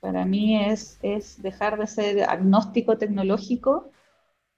Para 0.01 0.25
mí 0.25 0.61
es, 0.65 0.99
es 1.01 1.41
dejar 1.41 1.79
de 1.79 1.87
ser 1.87 2.25
agnóstico 2.25 2.99
tecnológico 2.99 3.93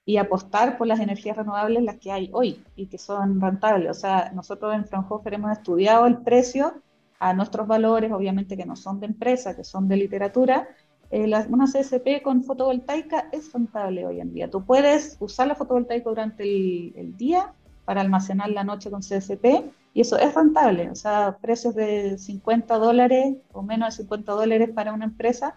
y 0.07 0.17
apostar 0.17 0.79
por 0.79 0.87
las 0.87 1.01
energías 1.01 1.37
renovables 1.37 1.83
las 1.83 1.97
que 1.97 2.13
hay 2.13 2.31
hoy 2.33 2.65
y 2.77 2.87
que 2.87 2.97
son 2.97 3.39
rentables. 3.39 3.91
O 3.91 4.01
sea, 4.01 4.33
nosotros 4.35 4.75
en 4.75 4.87
Fraunhofer 4.87 5.35
hemos 5.35 5.53
estudiado 5.53 6.07
el 6.07 6.23
precio 6.23 6.81
a 7.19 7.35
nuestros 7.35 7.67
valores, 7.67 8.11
obviamente 8.11 8.57
que 8.57 8.65
no 8.65 8.77
son 8.77 9.01
de 9.01 9.07
empresa, 9.07 9.55
que 9.55 9.65
son 9.65 9.87
de 9.87 9.99
literatura, 9.99 10.67
eh, 11.11 11.33
una 11.49 11.67
CSP 11.67 12.23
con 12.23 12.43
fotovoltaica 12.43 13.29
es 13.33 13.53
rentable 13.53 14.07
hoy 14.07 14.21
en 14.21 14.33
día. 14.33 14.51
Tú 14.51 14.65
puedes 14.65 15.17
usar 15.21 15.47
la 15.47 15.55
fotovoltaica 15.55 16.09
durante 16.09 16.43
el, 16.43 17.17
día 17.17 17.53
para 17.85 18.01
almacenar 18.01 18.51
la 18.51 18.65
noche 18.65 18.91
con 18.91 19.01
CSP 19.01 19.65
y 19.95 20.01
eso 20.01 20.19
es 20.19 20.35
rentable. 20.35 20.91
O 20.91 20.97
sea, 20.97 21.39
precios 21.41 21.75
de 21.75 22.19
50 22.19 22.77
dólares 22.79 23.37
o 23.53 23.63
menos 23.63 23.97
de 23.97 24.03
50 24.03 24.33
dólares 24.33 24.71
para 24.75 24.93
una 24.93 25.05
empresa 25.05 25.55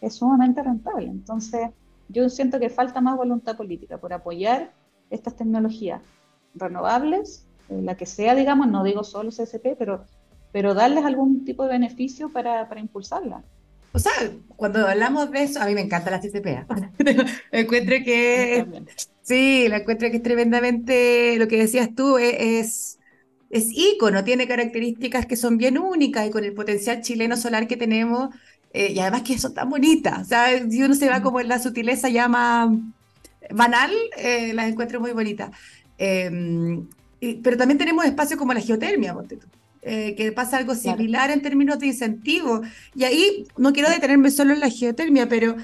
es 0.00 0.14
sumamente 0.14 0.62
rentable. 0.62 1.06
Entonces, 1.06 1.70
yo 2.08 2.28
siento 2.28 2.60
que 2.60 2.70
falta 2.70 3.00
más 3.00 3.16
voluntad 3.16 3.56
política 3.56 3.98
por 3.98 4.12
apoyar 4.12 4.72
estas 5.10 5.36
tecnologías 5.36 6.00
renovables, 6.54 7.46
eh, 7.68 7.82
la 7.82 7.96
que 7.96 8.06
sea, 8.06 8.34
digamos, 8.34 8.68
no 8.68 8.84
digo 8.84 9.02
solo 9.02 9.30
CSP, 9.30 9.74
pero, 9.76 10.04
pero 10.52 10.74
darles 10.74 11.04
algún 11.04 11.44
tipo 11.44 11.64
de 11.64 11.70
beneficio 11.70 12.28
para, 12.30 12.68
para 12.68 12.80
impulsarla. 12.80 13.42
O 13.92 13.98
sea, 13.98 14.12
cuando 14.56 14.86
hablamos 14.86 15.30
de 15.30 15.42
eso, 15.42 15.60
a 15.60 15.66
mí 15.66 15.74
me 15.74 15.82
encanta 15.82 16.10
la 16.10 16.20
CCPA. 16.20 16.66
encuentro 17.52 17.96
que 18.04 18.66
sí, 19.22 19.68
la 19.68 19.78
encuentro 19.78 20.10
que 20.10 20.16
es 20.16 20.22
tremendamente 20.22 21.36
lo 21.38 21.46
que 21.46 21.58
decías 21.58 21.90
tú, 21.94 22.16
e, 22.16 22.58
es, 22.58 22.98
es, 23.50 23.66
ícono, 23.70 24.24
tiene 24.24 24.48
características 24.48 25.26
que 25.26 25.36
son 25.36 25.58
bien 25.58 25.78
únicas 25.78 26.26
y 26.26 26.30
con 26.30 26.44
el 26.44 26.54
potencial 26.54 27.02
chileno 27.02 27.36
solar 27.36 27.66
que 27.66 27.76
tenemos, 27.76 28.34
eh, 28.72 28.92
y 28.92 28.98
además 29.00 29.22
que 29.22 29.38
son 29.38 29.52
tan 29.52 29.68
bonitas. 29.68 30.22
O 30.22 30.24
sea, 30.24 30.70
si 30.70 30.82
uno 30.82 30.94
se 30.94 31.08
va 31.08 31.22
como 31.22 31.40
en 31.40 31.48
la 31.48 31.58
sutileza 31.58 32.08
llama 32.08 32.72
banal, 33.50 33.90
eh, 34.16 34.52
las 34.54 34.68
encuentro 34.68 35.00
muy 35.00 35.12
bonitas. 35.12 35.50
Em, 35.98 36.88
pero 37.42 37.56
también 37.56 37.78
tenemos 37.78 38.04
espacios 38.04 38.38
como 38.38 38.54
la 38.54 38.60
geotermia, 38.60 39.14
ponte 39.14 39.36
tú. 39.36 39.46
Eh, 39.84 40.14
que 40.14 40.30
pasa 40.30 40.58
algo 40.58 40.76
similar 40.76 41.32
en 41.32 41.42
términos 41.42 41.78
de 41.80 41.86
incentivo. 41.88 42.62
Y 42.94 43.02
ahí 43.02 43.46
no 43.56 43.72
quiero 43.72 43.90
detenerme 43.90 44.30
solo 44.30 44.52
en 44.52 44.60
la 44.60 44.70
geotermia, 44.70 45.28
pero 45.28 45.56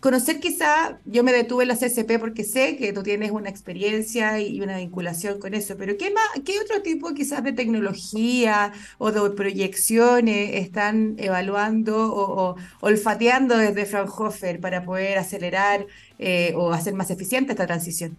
conocer 0.00 0.40
quizá, 0.40 0.98
yo 1.04 1.22
me 1.22 1.32
detuve 1.32 1.64
en 1.64 1.68
la 1.68 1.76
CSP 1.76 2.18
porque 2.18 2.44
sé 2.44 2.76
que 2.76 2.92
tú 2.94 3.02
tienes 3.02 3.32
una 3.32 3.50
experiencia 3.50 4.40
y 4.40 4.60
una 4.62 4.78
vinculación 4.78 5.38
con 5.38 5.52
eso, 5.52 5.76
pero 5.76 5.96
¿qué, 5.98 6.10
más, 6.10 6.24
qué 6.44 6.58
otro 6.60 6.80
tipo 6.80 7.12
quizás 7.12 7.42
de 7.44 7.52
tecnología 7.52 8.72
o 8.98 9.12
de 9.12 9.30
proyecciones 9.30 10.54
están 10.54 11.16
evaluando 11.18 12.14
o, 12.14 12.56
olfateando 12.80 13.58
desde 13.58 13.84
Fraunhofer 13.84 14.60
para 14.60 14.84
poder 14.84 15.18
acelerar 15.18 15.86
eh, 16.18 16.52
o 16.56 16.72
hacer 16.72 16.94
más 16.94 17.10
eficiente 17.10 17.52
esta 17.52 17.66
transición? 17.66 18.16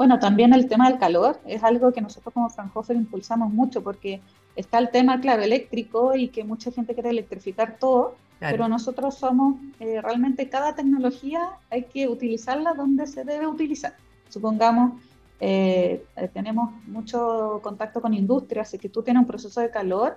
Bueno, 0.00 0.18
también 0.18 0.54
el 0.54 0.66
tema 0.66 0.88
del 0.88 0.98
calor 0.98 1.38
es 1.44 1.62
algo 1.62 1.92
que 1.92 2.00
nosotros 2.00 2.32
como 2.32 2.48
Fraunhofer 2.48 2.96
impulsamos 2.96 3.52
mucho 3.52 3.82
porque 3.82 4.22
está 4.56 4.78
el 4.78 4.88
tema, 4.88 5.20
claro, 5.20 5.42
eléctrico 5.42 6.16
y 6.16 6.28
que 6.28 6.42
mucha 6.42 6.72
gente 6.72 6.94
quiere 6.94 7.10
electrificar 7.10 7.76
todo, 7.78 8.14
pero 8.38 8.66
nosotros 8.66 9.16
somos, 9.16 9.56
eh, 9.78 10.00
realmente 10.00 10.48
cada 10.48 10.74
tecnología 10.74 11.50
hay 11.68 11.82
que 11.82 12.08
utilizarla 12.08 12.72
donde 12.72 13.06
se 13.06 13.24
debe 13.24 13.46
utilizar. 13.46 13.92
Supongamos, 14.30 15.02
eh, 15.38 16.02
eh, 16.16 16.28
tenemos 16.28 16.72
mucho 16.86 17.60
contacto 17.62 18.00
con 18.00 18.14
industria, 18.14 18.62
así 18.62 18.78
que 18.78 18.88
tú 18.88 19.02
tienes 19.02 19.20
un 19.20 19.26
proceso 19.26 19.60
de 19.60 19.70
calor 19.70 20.16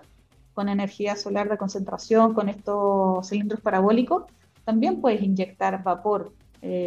con 0.54 0.70
energía 0.70 1.18
solar 1.18 1.50
de 1.50 1.58
concentración, 1.58 2.34
con 2.34 2.48
estos 2.48 3.28
cilindros 3.28 3.60
parabólicos, 3.60 4.24
también 4.64 5.02
puedes 5.02 5.22
inyectar 5.22 5.84
vapor 5.84 6.32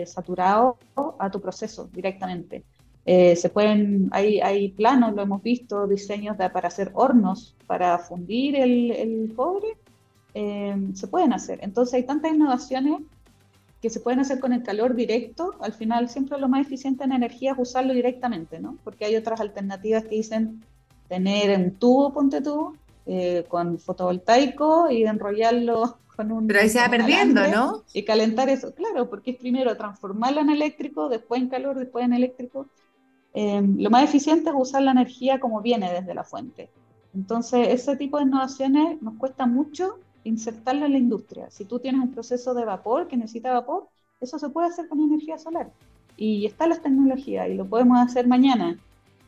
saturado 0.06 0.78
a 1.18 1.30
tu 1.30 1.38
proceso 1.42 1.90
directamente. 1.92 2.64
Eh, 3.09 3.37
se 3.37 3.49
pueden, 3.51 4.09
hay, 4.11 4.40
hay, 4.40 4.69
planos, 4.69 5.14
lo 5.14 5.23
hemos 5.23 5.40
visto, 5.40 5.87
diseños 5.87 6.37
para 6.37 6.66
hacer 6.66 6.90
hornos 6.95 7.55
para 7.69 7.99
fundir 7.99 8.57
el, 8.57 8.90
el 8.90 9.33
cobre, 9.35 9.69
eh, 10.35 10.77
se 10.95 11.07
pueden 11.07 11.33
hacer. 11.33 11.61
Entonces 11.62 11.95
hay 11.95 12.03
tantas 12.03 12.33
innovaciones 12.33 13.03
que 13.81 13.90
se 13.90 14.01
pueden 14.01 14.21
hacer 14.21 14.40
con 14.40 14.53
el 14.53 14.62
calor 14.62 14.95
directo. 14.95 15.55
Al 15.61 15.73
final 15.73 16.09
siempre 16.09 16.38
lo 16.38 16.49
más 16.49 16.66
eficiente 16.66 17.05
en 17.05 17.12
energía 17.12 17.53
es 17.53 17.59
usarlo 17.59 17.95
directamente, 17.95 18.59
¿no? 18.59 18.77
Porque 18.83 19.05
hay 19.05 19.14
otras 19.16 19.40
alternativas 19.40 20.03
que 20.05 20.16
dicen 20.16 20.64
tener 21.09 21.57
un 21.57 21.73
tubo, 21.73 22.12
ponte 22.12 22.40
tú, 22.40 22.75
eh, 23.07 23.45
con 23.49 23.79
fotovoltaico 23.79 24.90
y 24.90 25.05
enrollarlo 25.05 25.99
con 26.16 26.33
un... 26.33 26.49
Pero 26.49 26.61
ahí 26.61 26.69
se 26.69 26.81
va 26.81 26.88
perdiendo, 26.88 27.47
¿no? 27.47 27.85
Y 27.92 28.03
calentar 28.03 28.49
eso, 28.49 28.75
claro, 28.75 29.09
porque 29.09 29.31
es 29.31 29.37
primero 29.37 29.77
transformarlo 29.77 30.40
en 30.40 30.51
eléctrico, 30.51 31.09
después 31.09 31.40
en 31.40 31.49
calor, 31.49 31.79
después 31.79 32.05
en 32.05 32.14
eléctrico. 32.14 32.66
Em, 33.38 33.77
lo 33.79 33.90
más 33.90 34.03
eficiente 34.03 34.49
es 34.49 34.57
usar 34.59 34.81
la 34.83 34.92
energía 34.92 35.38
como 35.38 35.61
viene 35.61 35.92
desde 35.92 36.14
la 36.14 36.25
fuente. 36.25 36.70
Entonces, 37.14 37.68
ese 37.68 37.94
tipo 37.96 38.16
de 38.16 38.25
innovaciones 38.25 39.03
nos 39.03 39.12
cuesta 39.18 39.44
mucho 39.46 39.99
insertarlo 40.25 40.87
en 40.87 40.92
la 40.92 40.99
industria. 40.99 41.51
Si 41.51 41.66
tú 41.66 41.79
tienes 41.79 42.01
un 42.01 42.12
proceso 42.12 42.55
de 42.55 42.64
vapor 42.64 43.09
que 43.09 43.16
necesita 43.18 43.53
vapor, 43.53 43.88
eso 44.22 44.38
se 44.38 44.49
puede 44.49 44.68
hacer 44.68 44.88
con 44.88 45.01
energía 45.03 45.37
solar. 45.37 45.70
Y 46.16 46.46
están 46.46 46.70
las 46.70 46.83
tecnologías 46.83 47.46
y 47.51 47.55
lo 47.55 47.66
podemos 47.66 47.99
hacer 48.01 48.27
mañana. 48.27 48.79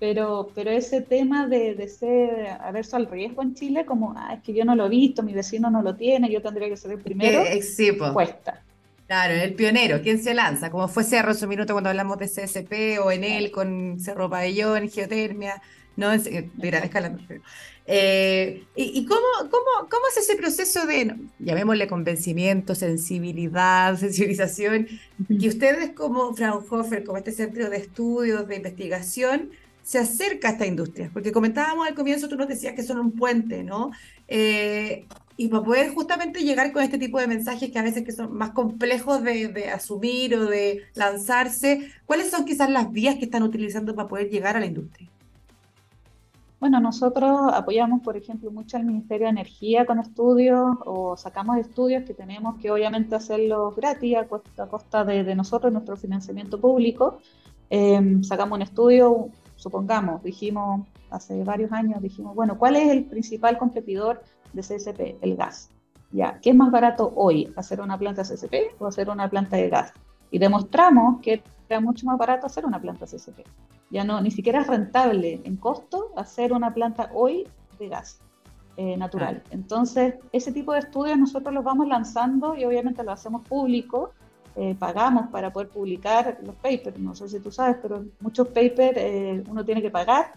Pero, 0.01 0.49
pero 0.55 0.71
ese 0.71 1.03
tema 1.03 1.47
de, 1.47 1.75
de 1.75 1.89
ser 1.89 2.47
averso 2.61 2.97
al 2.97 3.07
riesgo 3.07 3.43
en 3.43 3.55
Chile, 3.55 3.85
como, 3.85 4.15
ah, 4.17 4.33
es 4.35 4.43
que 4.43 4.55
yo 4.55 4.65
no 4.65 4.75
lo 4.75 4.87
he 4.87 4.89
visto, 4.89 5.23
mi 5.23 5.35
vecino 5.35 5.69
no 5.71 5.83
lo 5.83 5.97
tiene, 5.97 6.31
yo 6.31 6.41
tendría 6.41 6.69
que 6.71 6.77
ser 6.79 6.93
el 6.93 7.01
primero, 7.01 7.41
Eh, 7.43 7.61
sí, 7.61 7.93
po. 7.93 8.13
cuesta. 8.15 8.63
Claro, 9.09 9.33
el 9.35 9.55
pionero, 9.55 10.03
¿quién 10.03 10.23
se 10.23 10.35
lanza? 10.35 10.71
Como 10.71 10.87
fue 10.87 11.03
Cerro 11.03 11.31
en 11.33 11.39
su 11.39 11.49
minuto 11.49 11.73
cuando 11.73 11.89
hablamos 11.89 12.19
de 12.19 12.29
CSP 12.29 12.99
o 12.99 13.11
Enel 13.11 13.51
con 13.51 13.99
Cerro 13.99 14.29
Pabellón, 14.29 14.91
geotermia, 14.91 15.63
¿no? 15.97 16.13
En- 16.13 16.27
en 16.27 16.53
gran 16.59 16.85
escala. 16.85 17.17
Eh, 17.87 18.69
¿y, 18.75 18.99
y 19.01 19.07
cómo, 19.07 19.23
cómo, 19.51 19.89
cómo 19.91 20.03
es 20.11 20.19
ese 20.19 20.37
proceso 20.37 20.85
de, 20.87 21.17
llamémosle 21.39 21.87
convencimiento, 21.89 22.75
sensibilidad, 22.75 23.97
sensibilización, 23.99 24.87
que 25.41 25.49
ustedes 25.49 25.93
como 25.95 26.35
Fraunhofer, 26.35 27.03
como 27.05 27.17
este 27.19 27.33
centro 27.33 27.71
de 27.71 27.79
estudios, 27.79 28.47
de 28.47 28.57
investigación, 28.57 29.51
se 29.81 29.99
acerca 29.99 30.49
a 30.49 30.53
esta 30.53 30.67
industria? 30.67 31.09
Porque 31.15 31.33
comentábamos 31.33 31.89
al 31.89 31.95
comienzo, 31.95 32.29
tú 32.29 32.37
nos 32.37 32.49
decías 32.49 32.75
que 32.75 32.83
son 32.83 32.99
un 32.99 33.13
puente, 33.13 33.63
¿no? 33.65 33.91
Eh, 34.27 35.09
y 35.41 35.47
para 35.47 35.63
poder 35.63 35.95
justamente 35.95 36.43
llegar 36.43 36.73
con 36.73 36.83
este 36.83 36.99
tipo 36.99 37.21
de 37.21 37.29
mensajes 37.29 37.71
que 37.71 37.79
a 37.79 37.83
veces 37.85 38.05
que 38.05 38.11
son 38.11 38.37
más 38.37 38.51
complejos 38.51 39.23
de, 39.23 39.71
asumir 39.73 40.35
o 40.35 40.47
de 40.47 40.83
lanzarse, 40.95 41.93
¿cuáles 42.07 42.29
son 42.29 42.45
quizás 42.45 42.69
las 42.69 42.91
vías 42.91 43.15
que 43.15 43.27
están 43.27 43.45
utilizando 43.45 43.95
para 43.95 44.09
poder 44.09 44.31
llegar 44.31 44.57
a 44.57 44.61
la 44.61 44.67
industria? 44.67 45.09
Bueno, 46.59 46.81
nosotros 46.81 47.53
apoyamos, 47.55 48.03
por 48.03 48.17
ejemplo, 48.17 48.51
mucho 48.51 48.79
al 48.79 48.85
Ministerio 48.85 49.27
de 49.27 49.31
Energía 49.31 49.87
con 49.87 50.01
estudios 50.01 50.77
o 50.85 51.17
sacamos 51.17 51.59
estudios 51.59 52.03
que 52.03 52.15
tenemos 52.15 52.61
que 52.61 52.73
obviamente 52.73 53.15
hacerlos 53.15 53.77
gratis 53.77 54.17
a 54.17 54.67
costa, 54.67 55.05
de, 55.05 55.37
nosotros, 55.37 55.73
nuestro 55.73 55.97
financiamiento 55.97 56.61
público. 56.61 57.21
Eh, 57.71 58.19
sacamos 58.23 58.57
un 58.57 58.63
estudio, 58.63 59.29
supongamos, 59.55 60.21
dijimos 60.25 60.85
hace 61.11 61.45
varios 61.45 61.71
años, 61.71 62.03
dijimos, 62.03 62.35
bueno, 62.35 62.59
¿cuál 62.59 62.75
es 62.75 62.89
el 62.91 63.05
principal 63.05 63.57
competidor 63.57 64.21
de 64.53 64.63
CSP? 64.63 65.19
El 65.21 65.37
gas. 65.37 65.71
Ya, 66.11 66.39
¿qué 66.41 66.51
es 66.51 66.57
más 66.57 66.71
barato 66.71 67.13
hoy? 67.17 67.53
¿Hacer 67.57 67.81
una 67.81 67.99
planta 67.99 68.23
CSP 68.23 68.75
o 68.79 68.87
hacer 68.87 69.11
una 69.11 69.29
planta 69.29 69.57
de 69.57 69.69
gas? 69.69 69.93
Y 70.31 70.39
demostramos 70.39 71.21
que 71.21 71.43
era 71.69 71.81
mucho 71.81 72.07
más 72.07 72.17
barato 72.19 72.47
hacer 72.47 72.65
una 72.65 72.81
planta 72.81 73.07
CSP. 73.07 73.41
Ya 73.91 74.05
no, 74.05 74.21
ni 74.21 74.31
siquiera 74.31 74.61
es 74.61 74.67
rentable 74.67 75.41
en 75.45 75.57
costo 75.57 76.13
hacer 76.17 76.53
una 76.53 76.73
planta 76.73 77.11
hoy 77.15 77.47
de 77.79 77.89
gas 77.89 78.21
eh, 78.77 78.97
natural. 78.97 79.43
Entonces, 79.51 80.15
ese 80.33 80.53
tipo 80.53 80.73
de 80.73 80.81
estudios 80.81 81.19
nosotros 81.19 81.55
los 81.55 81.65
vamos 81.65 81.89
lanzando 81.89 82.55
y 82.55 82.65
obviamente 82.65 83.03
lo 83.03 83.13
hacemos 83.13 83.47
público. 83.47 84.13
eh, 84.57 84.75
pagamos 84.77 85.29
para 85.31 85.53
poder 85.53 85.69
publicar 85.69 86.39
los 86.43 86.55
papers. 86.57 86.99
No 86.99 87.15
sé 87.15 87.29
si 87.29 87.39
tú 87.39 87.51
sabes, 87.53 87.77
pero 87.81 88.05
muchos 88.21 88.49
papers 88.49 88.97
eh, 88.97 89.45
uno 89.49 89.65
tiene 89.65 89.81
que 89.81 89.91
pagar 89.91 90.33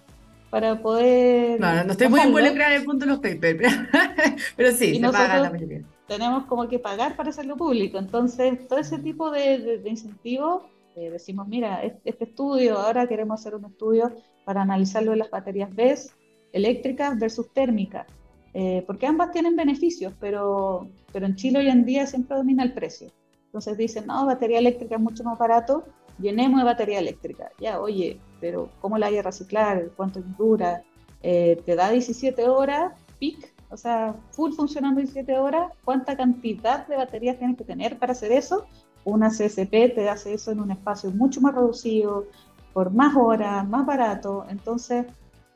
para 0.51 0.79
poder. 0.81 1.59
No, 1.59 1.83
no 1.83 1.91
estoy 1.93 2.07
muy 2.09 2.19
involucrada 2.21 2.75
en 2.75 2.81
el 2.81 2.85
punto 2.85 3.05
de 3.05 3.11
los 3.11 3.19
papers, 3.19 3.51
pero, 3.57 3.69
pero 4.57 4.71
sí, 4.73 4.85
Y 4.91 4.95
se 4.97 5.01
paga 5.01 5.11
nosotros- 5.11 5.41
la 5.41 5.49
mayoría. 5.49 5.81
tenemos 6.07 6.45
como 6.45 6.67
que 6.67 6.77
pagar 6.77 7.15
para 7.15 7.29
hacerlo 7.29 7.55
público. 7.57 7.97
Entonces, 7.97 8.67
todo 8.67 8.77
ese 8.77 8.99
tipo 8.99 9.31
de, 9.31 9.57
de, 9.57 9.77
de 9.79 9.89
incentivos, 9.89 10.61
eh, 10.95 11.09
decimos, 11.09 11.47
mira, 11.47 11.81
es- 11.83 11.93
este 12.05 12.25
estudio, 12.25 12.77
ahora 12.77 13.07
queremos 13.07 13.39
hacer 13.39 13.55
un 13.55 13.65
estudio 13.65 14.11
para 14.45 14.61
analizarlo 14.61 15.11
de 15.11 15.17
las 15.17 15.29
baterías 15.31 15.73
BESS 15.73 16.13
eléctricas 16.53 17.17
versus 17.17 17.47
térmicas, 17.53 18.05
Eh, 18.53 18.83
porque 18.85 19.07
ambas 19.07 19.31
tienen 19.31 19.55
beneficios, 19.55 20.11
pero, 20.19 20.89
pero 21.13 21.25
en 21.25 21.35
Chile 21.37 21.59
hoy 21.59 21.69
en 21.69 21.85
día 21.85 22.05
siempre 22.05 22.35
domina 22.35 22.63
el 22.63 22.73
precio. 22.73 23.07
Entonces 23.45 23.77
dicen, 23.77 24.05
no, 24.07 24.25
batería 24.25 24.59
eléctrica 24.59 24.95
es 24.95 25.01
mucho 25.01 25.23
más 25.23 25.37
barato, 25.39 25.85
llenemos 26.21 26.59
de 26.59 26.65
batería 26.65 26.99
eléctrica. 26.99 27.51
Ya, 27.59 27.79
oye, 27.79 28.19
pero 28.39 28.69
¿cómo 28.79 28.97
la 28.97 29.07
hay 29.07 29.17
a 29.17 29.21
reciclar? 29.21 29.89
¿Cuánto 29.95 30.21
dura? 30.37 30.83
Eh, 31.23 31.61
¿Te 31.65 31.75
da 31.75 31.89
17 31.89 32.47
horas 32.47 32.93
peak? 33.19 33.53
O 33.69 33.77
sea, 33.77 34.15
full 34.31 34.51
funcionando 34.51 34.99
17 34.99 35.37
horas, 35.37 35.71
¿cuánta 35.85 36.17
cantidad 36.17 36.85
de 36.87 36.97
baterías 36.97 37.37
tienes 37.37 37.57
que 37.57 37.63
tener 37.63 37.97
para 37.97 38.11
hacer 38.11 38.33
eso? 38.33 38.65
Una 39.05 39.29
CSP 39.29 39.95
te 39.95 40.09
hace 40.09 40.33
eso 40.33 40.51
en 40.51 40.59
un 40.59 40.71
espacio 40.71 41.09
mucho 41.11 41.39
más 41.39 41.55
reducido, 41.55 42.25
por 42.73 42.91
más 42.91 43.15
horas, 43.15 43.67
más 43.67 43.85
barato. 43.85 44.45
Entonces, 44.49 45.05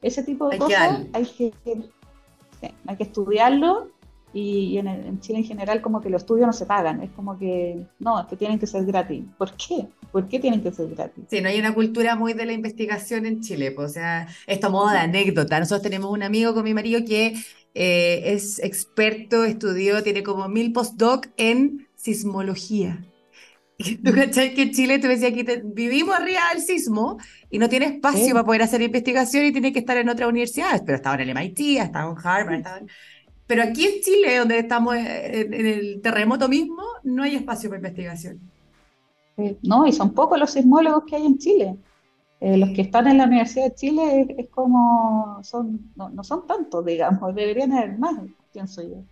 ese 0.01 0.23
tipo 0.23 0.47
de 0.47 0.53
Hay 0.53 0.59
cosas 0.59 1.01
hay 1.11 1.25
que, 1.25 1.53
hay 2.87 2.95
que 2.95 3.03
estudiarlo 3.03 3.89
y, 4.35 4.77
en, 4.77 4.87
el- 4.87 5.05
en 5.05 5.19
Chile 5.21 5.39
en 5.39 5.45
general 5.45 5.81
como 5.81 6.01
que 6.01 6.09
los 6.09 6.21
estudios 6.23 6.45
no 6.45 6.53
se 6.53 6.65
pagan. 6.65 7.01
Es 7.01 7.09
como 7.11 7.39
que, 7.39 7.85
no, 7.99 8.19
es 8.19 8.27
que 8.27 8.35
tienen 8.35 8.59
que 8.59 8.67
ser 8.67 8.85
gratis. 8.85 9.23
¿Por 9.37 9.51
qué? 9.55 9.87
¿Por 10.11 10.27
qué 10.27 10.39
tienen 10.39 10.61
que 10.61 10.71
ser 10.71 10.89
gratis? 10.89 11.23
Sí, 11.29 11.41
no 11.41 11.47
hay 11.49 11.57
una 11.59 11.73
cultura 11.73 12.15
muy 12.15 12.33
de 12.33 12.45
la 12.45 12.53
investigación 12.53 13.25
en 13.25 13.41
Chile, 13.41 13.71
pues, 13.71 13.91
o 13.91 13.93
sea, 13.93 14.27
esto 14.45 14.67
a 14.67 14.69
modo 14.69 14.89
de 14.91 14.97
anécdota. 14.99 15.57
Nosotros 15.59 15.81
tenemos 15.83 16.11
un 16.11 16.21
amigo 16.23 16.53
con 16.53 16.63
mi 16.65 16.73
marido 16.73 16.99
que 17.05 17.33
eh, 17.73 18.21
es 18.33 18.59
experto, 18.59 19.43
estudió, 19.45 20.03
tiene 20.03 20.21
como 20.23 20.47
mil 20.49 20.71
postdoc 20.73 21.27
en 21.37 21.87
sismología. 21.95 23.05
Tú 24.05 24.13
cachai 24.13 24.53
que 24.53 24.61
en 24.63 24.71
Chile, 24.71 24.99
tú 24.99 25.07
decías 25.09 25.33
aquí 25.33 25.43
te- 25.43 25.61
vivimos 25.65 26.15
arriba 26.15 26.39
del 26.53 26.61
sismo 26.63 27.17
y 27.49 27.59
no 27.59 27.67
tiene 27.67 27.87
espacio 27.87 28.23
Sí. 28.25 28.31
para 28.31 28.45
poder 28.45 28.61
hacer 28.61 28.81
investigación 28.81 29.43
y 29.45 29.51
tiene 29.51 29.73
que 29.73 29.79
estar 29.79 29.97
en 29.97 30.07
otras 30.07 30.29
universidades, 30.29 30.81
pero 30.85 30.95
estaba 30.95 31.15
en 31.15 31.21
el 31.21 31.29
MIT, 31.35 31.59
estaba 31.81 32.09
en 32.09 32.17
Harvard, 32.17 32.53
estaba 32.59 32.77
en- 32.77 32.87
Pero 33.47 33.63
aquí 33.63 33.85
en 33.85 34.01
Chile, 34.01 34.37
donde 34.37 34.59
estamos 34.59 34.95
eh, 34.95 35.41
en, 35.41 35.53
el 35.53 36.01
terremoto 36.01 36.49
mismo, 36.49 36.83
no 37.03 37.23
hay 37.23 37.35
espacio 37.35 37.69
para 37.69 37.79
investigación. 37.79 38.39
Eh, 39.37 39.57
No, 39.63 39.85
y 39.85 39.91
son 39.91 40.13
pocos 40.13 40.39
los 40.39 40.51
sismólogos 40.51 41.03
que 41.05 41.15
hay 41.15 41.25
en 41.25 41.37
Chile. 41.37 41.77
Eh, 42.39 42.57
los 42.57 42.69
que 42.71 42.81
están 42.81 43.07
en 43.07 43.17
la 43.17 43.25
Universidad 43.25 43.65
de 43.65 43.75
Chile 43.75 44.21
es, 44.21 44.39
es 44.45 44.49
como, 44.49 45.39
son, 45.43 45.91
no, 45.95 46.09
no 46.09 46.23
son 46.23 46.45
tantos, 46.47 46.85
digamos, 46.85 47.33
deberían 47.33 47.71
haber 47.71 47.97
más, 47.97 48.19
pienso 48.51 48.81
yo. 48.81 49.03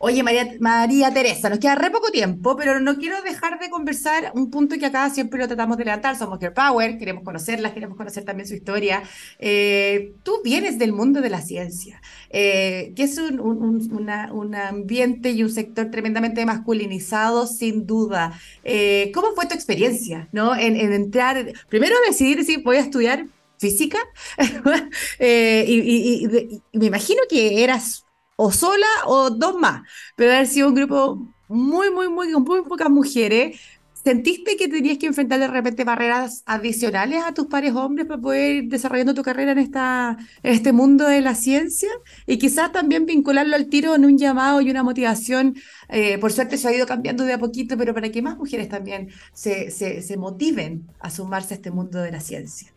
Oye, 0.00 0.22
María, 0.22 1.12
Teresa, 1.12 1.48
nos 1.50 1.58
queda 1.58 1.74
re 1.74 1.90
poco 1.90 2.10
tiempo, 2.12 2.54
pero 2.56 2.78
no 2.78 2.98
quiero 2.98 3.20
dejar 3.22 3.58
de 3.58 3.68
conversar 3.68 4.30
un 4.36 4.48
punto 4.48 4.76
que 4.78 4.86
acá 4.86 5.10
siempre 5.10 5.40
lo 5.40 5.48
tratamos 5.48 5.76
de 5.76 5.84
levantar. 5.86 6.16
Somos 6.16 6.38
Girl 6.38 6.52
Power, 6.52 6.98
queremos 6.98 7.24
conocerlas, 7.24 7.72
queremos 7.72 7.96
conocer 7.96 8.24
también 8.24 8.46
su 8.48 8.54
historia. 8.54 9.02
Eh, 9.40 10.14
tú 10.22 10.40
vienes 10.44 10.78
del 10.78 10.92
mundo 10.92 11.20
de 11.20 11.30
la 11.30 11.40
ciencia, 11.42 12.00
eh, 12.30 12.92
que 12.94 13.02
es 13.02 13.18
un, 13.18 13.40
un- 13.40 13.90
un- 14.32 14.54
ambiente 14.54 15.30
y 15.30 15.42
un 15.42 15.50
sector 15.50 15.90
tremendamente 15.90 16.46
masculinizado, 16.46 17.46
sin 17.48 17.84
duda. 17.86 18.38
Eh, 18.64 19.10
¿cómo 19.12 19.34
fue 19.34 19.46
tu 19.46 19.54
experiencia, 19.54 20.28
no? 20.32 20.54
En, 20.56 20.76
en 20.76 20.92
entrar, 20.92 21.52
primero 21.68 21.96
decidir 22.06 22.44
si 22.44 22.58
voy 22.58 22.76
a 22.76 22.80
estudiar 22.80 23.26
física, 23.58 23.98
eh, 25.18 25.64
y 25.68 26.78
me 26.78 26.86
imagino 26.86 27.20
que 27.28 27.64
eras 27.64 28.04
o 28.40 28.52
sola 28.52 28.86
o 29.06 29.30
dos 29.30 29.56
más, 29.58 29.82
pero 30.16 30.32
haber 30.32 30.46
sido 30.46 30.68
un 30.68 30.74
grupo 30.74 31.28
muy, 31.48 31.90
muy, 31.90 32.08
muy, 32.08 32.32
con 32.32 32.44
muy 32.44 32.62
pocas 32.62 32.88
mujeres. 32.90 33.58
¿Sentiste 34.04 34.56
que 34.56 34.68
tenías 34.68 34.96
que 34.96 35.06
enfrentar 35.06 35.40
de 35.40 35.48
repente 35.48 35.82
barreras 35.84 36.42
adicionales 36.46 37.22
a 37.24 37.34
tus 37.34 37.48
pares 37.48 37.74
hombres 37.74 38.06
para 38.06 38.20
poder 38.20 38.64
ir 38.64 38.68
desarrollando 38.70 39.12
tu 39.12 39.22
carrera 39.22 39.52
en 39.52 39.58
esta, 39.58 40.16
en 40.42 40.54
este 40.54 40.72
mundo 40.72 41.06
de 41.06 41.20
la 41.20 41.34
ciencia? 41.34 41.90
Y 42.26 42.38
quizás 42.38 42.70
también 42.72 43.06
vincularlo 43.06 43.56
al 43.56 43.68
tiro 43.68 43.94
en 43.96 44.04
un 44.04 44.16
llamado 44.16 44.60
y 44.60 44.70
una 44.70 44.84
motivación. 44.84 45.56
eh, 45.88 46.16
por 46.18 46.32
suerte 46.32 46.56
se 46.58 46.68
ha 46.68 46.74
ido 46.74 46.86
cambiando 46.86 47.24
de 47.24 47.32
a 47.34 47.38
poquito, 47.38 47.76
pero 47.76 47.92
para 47.92 48.10
que 48.10 48.22
más 48.22 48.38
mujeres 48.38 48.68
también 48.68 49.08
se, 49.32 49.70
se, 49.70 50.00
se 50.00 50.16
motiven 50.16 50.86
a 51.00 51.10
sumarse 51.10 51.54
a 51.54 51.56
este 51.56 51.70
mundo 51.72 51.98
de 51.98 52.12
la 52.12 52.20
ciencia. 52.20 52.72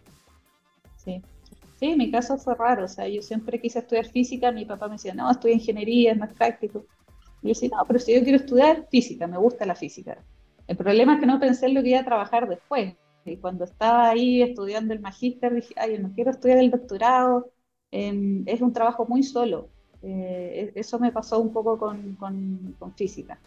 Sí. 0.97 1.21
Sí, 1.81 1.95
mi 1.95 2.11
caso 2.11 2.37
fue 2.37 2.53
raro, 2.55 2.85
o 2.85 2.87
sea, 2.87 3.07
yo 3.07 3.21
siempre 3.23 3.59
quise 3.59 3.79
estudiar 3.79 4.05
física, 4.05 4.51
mi 4.51 4.65
papá 4.65 4.87
me 4.87 4.93
decía, 4.95 5.15
no, 5.15 5.31
estudia 5.31 5.55
ingeniería, 5.55 6.11
es 6.11 6.17
más 6.17 6.33
práctico. 6.35 6.85
Y 7.41 7.47
yo 7.47 7.49
decía, 7.49 7.69
no, 7.71 7.85
pero 7.87 7.99
si 7.99 8.13
yo 8.15 8.21
quiero 8.23 8.37
estudiar 8.37 8.87
física, 8.91 9.27
me 9.27 9.37
gusta 9.39 9.65
la 9.65 9.75
física. 9.75 10.23
El 10.67 10.77
problema 10.77 11.15
es 11.15 11.19
que 11.21 11.25
no 11.27 11.39
pensé 11.39 11.65
en 11.67 11.73
lo 11.75 11.81
que 11.83 11.89
iba 11.89 11.99
a 12.01 12.05
trabajar 12.05 12.47
después. 12.47 12.95
Y 13.25 13.37
cuando 13.39 13.65
estaba 13.65 14.09
ahí 14.09 14.41
estudiando 14.43 14.93
el 14.93 15.01
magíster, 15.01 15.53
dije, 15.55 15.73
ay, 15.77 15.93
yo 15.97 15.99
no 16.03 16.13
quiero 16.13 16.31
estudiar 16.31 16.59
el 16.59 16.71
doctorado, 16.71 17.51
em, 17.91 18.43
es 18.47 18.61
un 18.61 18.73
trabajo 18.73 19.05
muy 19.07 19.23
solo. 19.23 19.71
Eh, 20.01 20.71
e- 20.75 20.79
eso 20.79 20.99
me 20.99 21.11
pasó 21.11 21.39
un 21.39 21.51
poco 21.53 21.77
con, 21.79 22.15
con- 22.15 22.75
con 22.79 22.95
física. 22.95 23.41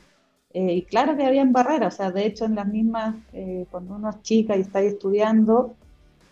Eh, 0.51 0.75
y 0.75 0.87
claro 0.87 1.17
que 1.17 1.25
habían 1.25 1.53
barreras, 1.53 1.95
o 1.95 1.97
sea, 1.97 2.11
de 2.13 2.27
hecho 2.27 2.45
en 2.45 2.55
las 2.55 2.69
mismas, 2.69 3.17
eh, 3.33 3.67
cuando 3.71 3.95
uno 3.97 4.11
es 4.11 4.23
chica 4.23 4.57
y 4.57 4.61
está 4.61 4.79
ahí 4.81 4.87
estudiando, 4.87 5.77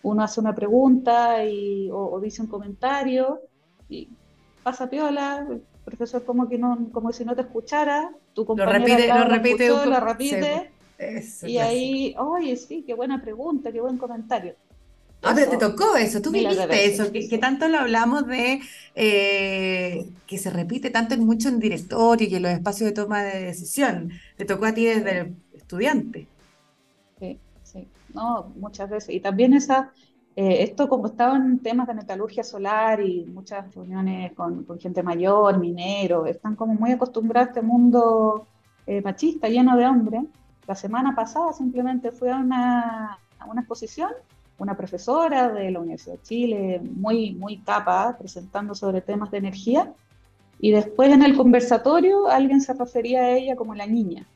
uno 0.03 0.23
hace 0.23 0.39
una 0.39 0.53
pregunta 0.53 1.43
y, 1.45 1.89
o, 1.89 1.97
o 1.97 2.19
dice 2.19 2.41
un 2.41 2.47
comentario 2.47 3.41
y 3.89 4.09
pasa 4.61 4.89
piola, 4.89 5.45
el 5.49 5.61
profesor 5.83 6.23
como 6.23 6.47
que 6.47 6.57
no, 6.57 6.89
como 6.91 7.11
si 7.11 7.25
no 7.25 7.35
te 7.35 7.41
escuchara, 7.41 8.11
tu 8.33 8.41
Lo 8.41 8.47
compañero 8.47 8.79
repite, 8.85 9.07
lo 9.07 9.19
lo 9.19 9.25
repite, 9.25 9.65
escuchó, 9.65 9.85
lo 9.85 9.99
repite, 9.99 10.71
sí, 10.97 11.05
eso, 11.05 11.47
y 11.47 11.57
ahí, 11.57 12.15
oye, 12.17 12.55
sí, 12.55 12.83
qué 12.85 12.93
buena 12.93 13.21
pregunta, 13.21 13.71
qué 13.71 13.81
buen 13.81 13.97
comentario. 13.97 14.55
Ah, 15.25 15.31
pero 15.33 15.51
te 15.51 15.57
tocó 15.57 15.95
eso, 15.95 16.21
tú 16.21 16.31
viviste 16.31 16.85
eso, 16.85 17.09
que, 17.11 17.37
tanto 17.37 17.69
lo 17.69 17.79
hablamos 17.79 18.27
de 18.27 18.59
eh, 18.93 20.05
que 20.27 20.37
se 20.37 20.49
repite 20.49 20.89
tanto 20.89 21.13
en 21.13 21.25
mucho 21.25 21.47
en 21.47 21.59
directorio 21.59 22.27
y 22.27 22.35
en 22.35 22.43
los 22.43 22.51
espacios 22.51 22.89
de 22.89 22.93
toma 22.93 23.23
de 23.23 23.45
decisión. 23.45 24.11
Te 24.35 24.43
tocó 24.43 24.65
a 24.65 24.73
ti 24.73 24.83
desde 24.83 25.19
el 25.19 25.37
estudiante. 25.53 26.27
Sí, 27.19 27.39
no, 28.13 28.51
muchas 28.55 28.89
veces. 28.89 29.15
Y 29.15 29.19
también 29.19 29.53
esa, 29.53 29.91
eh, 30.35 30.63
esto 30.63 30.87
como 30.89 31.07
estaba 31.07 31.35
en 31.35 31.59
temas 31.59 31.87
de 31.87 31.93
metalurgia 31.93 32.43
solar 32.43 33.01
y 33.01 33.25
muchas 33.25 33.73
reuniones 33.73 34.33
con, 34.33 34.65
gente 34.79 35.03
mayor, 35.03 35.59
minero, 35.59 36.25
están 36.25 36.55
como 36.55 36.73
muy 36.73 36.91
acostumbrados 36.91 37.47
a 37.47 37.51
este 37.51 37.61
mundo 37.61 38.47
eh, 38.85 39.01
machista, 39.01 39.47
lleno 39.49 39.77
de 39.77 39.85
hombres. 39.87 40.23
La 40.67 40.75
semana 40.75 41.15
pasada 41.15 41.53
simplemente 41.53 42.11
fui 42.11 42.29
a 42.29 42.37
una, 42.37 43.19
a 43.39 43.45
una 43.45 43.61
exposición 43.61 44.11
una 44.57 44.77
profesora 44.77 45.51
de 45.51 45.71
la 45.71 45.79
Universidad 45.79 46.15
de 46.15 46.21
Chile, 46.21 46.81
muy, 46.81 47.33
muy 47.33 47.57
capa, 47.57 48.15
presentando 48.17 48.75
sobre 48.75 49.01
temas 49.01 49.31
de 49.31 49.37
energía, 49.37 49.93
y 50.59 50.71
después 50.71 51.11
en 51.11 51.23
el 51.23 51.35
conversatorio 51.35 52.27
alguien 52.27 52.61
se 52.61 52.73
refería 52.73 53.21
a 53.21 53.31
ella 53.31 53.55
como 53.55 53.75
la 53.75 53.85
niña. 53.85 54.27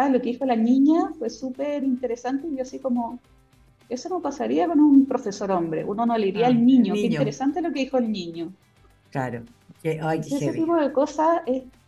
Ah, 0.00 0.08
lo 0.08 0.20
que 0.20 0.30
dijo 0.30 0.46
la 0.46 0.56
niña 0.56 1.10
fue 1.18 1.28
súper 1.28 1.84
interesante 1.84 2.48
y 2.48 2.56
yo 2.56 2.62
así 2.62 2.78
como, 2.78 3.18
eso 3.88 4.08
no 4.08 4.20
pasaría 4.20 4.66
con 4.66 4.80
un 4.80 5.04
profesor 5.04 5.50
hombre, 5.50 5.84
uno 5.84 6.06
no 6.06 6.16
le 6.16 6.26
diría 6.26 6.46
al 6.46 6.56
ah, 6.56 6.58
niño, 6.58 6.94
qué 6.94 7.00
interesante 7.02 7.60
lo 7.60 7.70
que 7.70 7.80
dijo 7.80 7.98
el 7.98 8.10
niño. 8.10 8.50
Claro, 9.10 9.42
ese 9.82 10.52
tipo 10.52 10.76
de 10.76 10.90
cosas 10.92 11.42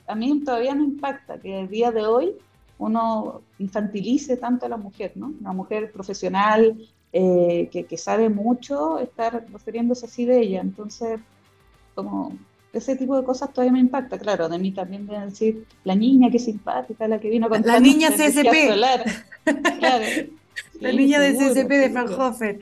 a 0.07 0.15
mí 0.15 0.43
todavía 0.45 0.75
me 0.75 0.85
impacta, 0.85 1.39
que 1.39 1.61
el 1.61 1.69
día 1.69 1.91
de 1.91 2.05
hoy 2.07 2.33
uno 2.79 3.41
infantilice 3.59 4.37
tanto 4.37 4.67
a 4.67 4.69
la 4.69 4.77
mujer, 4.77 5.13
¿no? 5.15 5.33
Una 5.41 5.53
mujer 5.53 5.91
profesional, 5.91 6.77
eh, 7.15 7.69
que, 7.71 7.97
sabe 7.97 8.29
mucho, 8.29 8.99
estar 8.99 9.47
refiriéndose 9.51 10.07
así 10.07 10.25
de 10.27 10.41
ella. 10.41 10.61
Entonces, 10.61 11.21
como 11.95 12.37
ese 12.73 12.97
tipo 12.97 13.17
de 13.17 13.25
cosas 13.25 13.53
todavía 13.53 13.73
me 13.73 13.81
impacta, 13.81 14.19
claro, 14.19 14.49
de 14.49 14.59
mí 14.59 14.73
también 14.73 15.07
de 15.07 15.19
decir, 15.19 15.67
la 15.85 15.95
niña 15.95 16.31
que 16.31 16.39
simpática, 16.39 17.07
la 17.07 17.19
que 17.19 17.29
vino 17.29 17.49
con 17.49 17.63
La 17.63 17.81
niña 17.81 18.11
CSP. 18.11 18.75
claro. 18.75 19.05
la 20.81 20.93
niña 20.93 21.21
de 21.21 21.35
CSP 21.35 21.69
de 21.69 21.91
Fraunhofer. 21.91 22.61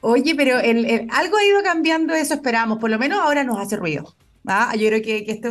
Oye, 0.00 0.34
pero 0.34 0.58
el, 0.58 1.06
algo 1.12 1.36
ha 1.36 1.44
ido 1.44 1.62
cambiando 1.62 2.12
eso, 2.14 2.34
esperamos, 2.34 2.78
por 2.78 2.90
lo 2.90 2.98
menos 2.98 3.20
ahora 3.20 3.44
nos 3.44 3.58
hace 3.58 3.76
ruido. 3.76 4.14
¿ah? 4.46 4.74
Yo 4.76 4.88
creo 4.88 5.02
que, 5.02 5.24
que, 5.24 5.30
esto 5.30 5.48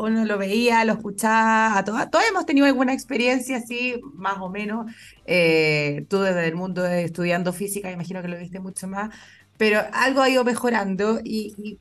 uno 0.00 0.24
lo 0.24 0.38
veía, 0.38 0.84
lo 0.84 0.92
escuchaba, 0.92 1.76
a 1.76 1.84
todos, 1.84 2.10
todos 2.10 2.24
hemos 2.28 2.46
tenido 2.46 2.66
alguna 2.66 2.92
experiencia 2.92 3.56
así, 3.56 4.00
más 4.14 4.38
o 4.38 4.48
menos, 4.48 4.90
eh, 5.26 6.06
tú 6.08 6.20
desde 6.20 6.46
el 6.46 6.54
mundo 6.54 6.82
de 6.82 7.04
estudiando 7.04 7.52
física, 7.52 7.90
imagino 7.90 8.22
que 8.22 8.28
lo 8.28 8.38
viste 8.38 8.60
mucho 8.60 8.86
más, 8.86 9.10
pero 9.56 9.80
algo 9.92 10.22
ha 10.22 10.30
ido 10.30 10.44
mejorando 10.44 11.20
y, 11.24 11.78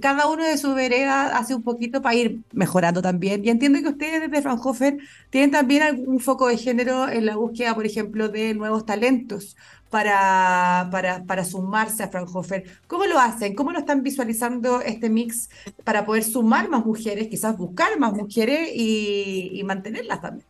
cada 0.00 0.28
uno 0.28 0.44
de 0.44 0.58
su 0.58 0.74
vereda 0.74 1.36
hace 1.36 1.54
un 1.54 1.62
poquito 1.62 2.02
para 2.02 2.14
ir 2.14 2.40
mejorando 2.52 3.02
también. 3.02 3.44
Y 3.44 3.50
entiendo 3.50 3.80
que 3.80 3.88
ustedes 3.88 4.20
desde 4.20 4.42
Fraunhofer 4.42 4.98
tienen 5.30 5.50
también 5.50 5.82
algún 5.82 6.20
foco 6.20 6.48
de 6.48 6.56
género 6.56 7.08
en 7.08 7.26
la 7.26 7.36
búsqueda, 7.36 7.74
por 7.74 7.86
ejemplo, 7.86 8.28
de 8.28 8.54
nuevos 8.54 8.84
talentos 8.84 9.56
para, 9.90 10.88
para, 10.90 11.24
para 11.24 11.44
sumarse 11.44 12.02
a 12.02 12.08
Fraunhofer. 12.08 12.64
¿Cómo 12.86 13.06
lo 13.06 13.18
hacen? 13.18 13.54
¿Cómo 13.54 13.72
lo 13.72 13.78
están 13.78 14.02
visualizando 14.02 14.80
este 14.80 15.10
mix 15.10 15.50
para 15.84 16.04
poder 16.04 16.24
sumar 16.24 16.68
más 16.68 16.84
mujeres, 16.84 17.28
quizás 17.28 17.56
buscar 17.56 17.98
más 17.98 18.12
mujeres 18.12 18.70
y, 18.74 19.62
mantenerlas 19.64 20.20
también? 20.20 20.46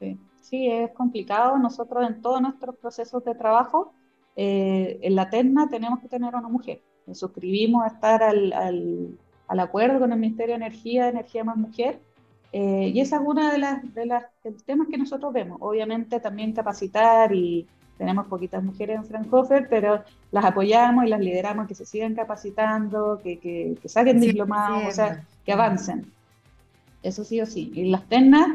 Sí 0.00 0.18
sí, 0.48 0.70
es 0.70 0.92
complicado. 0.92 1.58
Nosotros 1.58 2.06
en 2.06 2.20
todos 2.20 2.40
nuestros 2.40 2.76
procesos 2.76 3.24
de 3.24 3.34
trabajo, 3.34 3.92
eh, 4.36 4.98
en 5.02 5.14
la 5.14 5.28
terna 5.30 5.68
tenemos 5.68 6.00
que 6.00 6.08
tener 6.08 6.34
una 6.34 6.48
mujer. 6.48 6.82
Nos 7.06 7.18
suscribimos 7.18 7.84
a 7.84 7.88
estar 7.88 8.22
al, 8.22 8.52
al, 9.48 9.60
acuerdo 9.60 10.00
con 10.00 10.12
el 10.12 10.18
Ministerio 10.18 10.54
de 10.58 10.64
Energía, 10.64 11.08
Energía 11.08 11.44
más 11.44 11.56
Mujer, 11.56 12.00
eh, 12.52 12.90
y 12.94 13.00
esa 13.00 13.16
es 13.16 13.22
una 13.24 13.52
de 13.52 13.58
las, 13.58 13.94
de 13.94 14.06
las 14.06 14.24
temas 14.64 14.88
que 14.88 14.98
nosotros 14.98 15.32
vemos. 15.32 15.58
Obviamente 15.60 16.20
también 16.20 16.52
capacitar 16.52 17.34
y 17.34 17.66
tenemos 17.98 18.26
poquitas 18.26 18.62
mujeres 18.62 18.96
en 18.96 19.04
Fraunhofer, 19.04 19.68
pero 19.68 20.02
las 20.30 20.44
apoyamos 20.44 21.04
y 21.04 21.08
las 21.08 21.20
lideramos 21.20 21.66
que 21.66 21.74
se 21.74 21.86
sigan 21.86 22.14
capacitando, 22.14 23.20
que, 23.22 23.38
que, 23.38 23.88
saquen 23.88 24.20
diplomados, 24.20 24.84
o 24.86 24.90
sea, 24.90 25.24
que 25.44 25.52
avancen. 25.52 26.12
Eso 27.02 27.24
sí 27.24 27.40
o 27.40 27.46
sí. 27.46 27.72
Y 27.74 27.90
las 27.90 28.06
ternas 28.08 28.48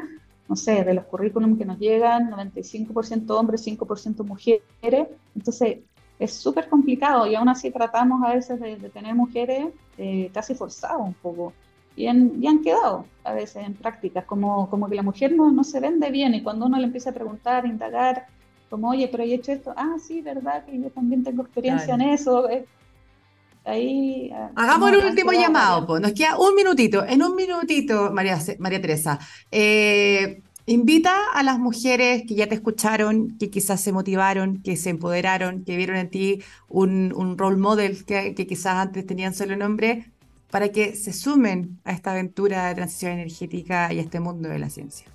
no 0.52 0.58
sé, 0.58 0.84
de 0.84 0.94
los 0.94 1.06
currículums 1.06 1.58
que 1.58 1.64
nos 1.64 1.80
llegan, 1.80 2.30
95% 2.30 3.30
hombres, 3.30 3.66
5% 3.66 4.26
mujeres. 4.26 5.08
Entonces, 5.34 5.78
es 6.22 6.34
súper 6.34 6.70
complicado 6.70 7.26
y 7.26 7.34
aún 7.34 7.50
así 7.50 7.72
tratamos 7.72 8.24
a 8.24 8.36
veces 8.36 8.60
de, 8.60 8.76
tener 8.90 9.16
mujeres 9.16 9.68
eh, 9.98 10.30
casi 10.32 10.54
forzadas 10.54 11.00
un 11.00 11.16
poco. 11.16 11.52
Y, 11.96 12.06
han 12.08 12.62
quedado 12.64 13.06
a 13.24 13.34
veces 13.34 13.66
en 13.66 13.74
prácticas, 13.74 14.24
como, 14.26 14.70
como 14.70 14.88
que 14.88 14.96
la 14.96 15.02
mujer 15.02 15.34
no, 15.36 15.52
no 15.52 15.64
se 15.64 15.80
vende 15.80 16.12
bien 16.12 16.36
y 16.36 16.44
cuando 16.44 16.68
uno 16.68 16.78
le 16.78 16.86
empieza 16.86 17.10
a 17.10 17.14
preguntar, 17.14 17.66
indagar, 17.66 18.28
como, 18.70 18.92
oye, 18.92 19.08
pero 19.08 19.24
he 19.24 19.34
hecho 19.34 19.52
esto, 19.52 19.74
ah, 19.76 19.96
sí, 20.00 20.22
verdad 20.22 20.64
que 20.64 20.80
yo 20.80 20.90
también 20.92 21.24
tengo 21.24 21.42
experiencia 21.42 21.96
en 21.96 22.02
eso. 22.02 22.48
Ahí, 23.66 24.32
ah, 24.34 24.52
Hagamos 24.56 24.92
el 24.92 25.06
último 25.06 25.32
llamado, 25.34 25.86
pues. 25.88 26.02
nos 26.02 26.14
queda 26.14 26.38
un 26.38 26.56
minutito. 26.56 27.04
En 27.06 27.22
un 27.24 27.36
minutito, 27.36 28.12
María, 28.12 28.40
María 28.60 28.80
Teresa, 28.80 29.20
eh, 29.52 30.42
invita 30.74 31.32
a 31.34 31.44
las 31.44 31.60
mujeres 31.60 32.24
que 32.28 32.36
ya 32.36 32.48
te 32.48 32.56
escucharon, 32.56 33.38
que 33.38 33.50
quizás 33.50 33.82
se 33.82 33.92
motivaron, 33.92 34.62
que 34.62 34.76
se 34.78 34.90
empoderaron, 34.90 35.64
que 35.64 35.76
vieron 35.76 35.98
en 35.98 36.10
ti 36.10 36.42
un, 36.70 37.38
role 37.38 37.58
model 37.58 38.06
que, 38.06 38.34
quizás 38.36 38.76
antes 38.76 39.06
tenían 39.06 39.34
solo 39.34 39.56
nombre, 39.56 40.12
para 40.50 40.70
que 40.70 40.96
se 40.96 41.14
sumen 41.14 41.80
a 41.84 41.92
esta 41.92 42.12
aventura 42.12 42.68
de 42.68 42.76
transición 42.76 43.14
energética 43.14 43.94
y 43.94 44.00
a 44.00 44.02
este 44.02 44.20
mundo 44.20 44.50
de 44.50 44.60
la 44.60 44.70
ciencia. 44.70 45.08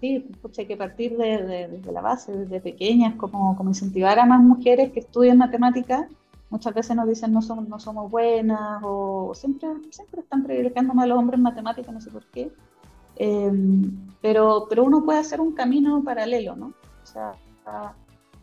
Sí, 0.00 0.24
hay 0.56 0.66
que 0.66 0.76
partir 0.76 1.16
de, 1.16 1.80
la 1.92 2.00
base, 2.00 2.32
desde 2.32 2.60
pequeñas, 2.60 3.16
como, 3.16 3.56
como 3.56 3.70
incentivar 3.70 4.18
a 4.18 4.26
más 4.26 4.40
mujeres 4.40 4.92
que 4.92 5.00
estudien 5.00 5.38
matemáticas 5.38 6.06
muchas 6.50 6.74
veces 6.74 6.96
nos 6.96 7.08
dicen 7.08 7.32
no 7.32 7.42
somos, 7.42 7.68
no 7.68 7.78
somos 7.78 8.10
buenas 8.10 8.80
o 8.82 9.32
siempre, 9.34 9.68
siempre 9.90 10.20
están 10.22 10.44
privilegiando 10.44 10.94
más 10.94 11.04
a 11.04 11.08
los 11.08 11.18
hombres 11.18 11.38
en 11.38 11.42
matemáticas, 11.42 11.92
no 11.92 12.00
sé 12.00 12.10
por 12.10 12.24
qué. 12.26 12.50
Em, 13.18 14.08
pero, 14.20 14.66
pero 14.68 14.84
uno 14.84 15.04
puede 15.04 15.18
hacer 15.18 15.40
un 15.40 15.52
camino 15.52 16.02
paralelo, 16.02 16.56
¿no? 16.56 16.66
O 16.66 17.06
sea, 17.06 17.32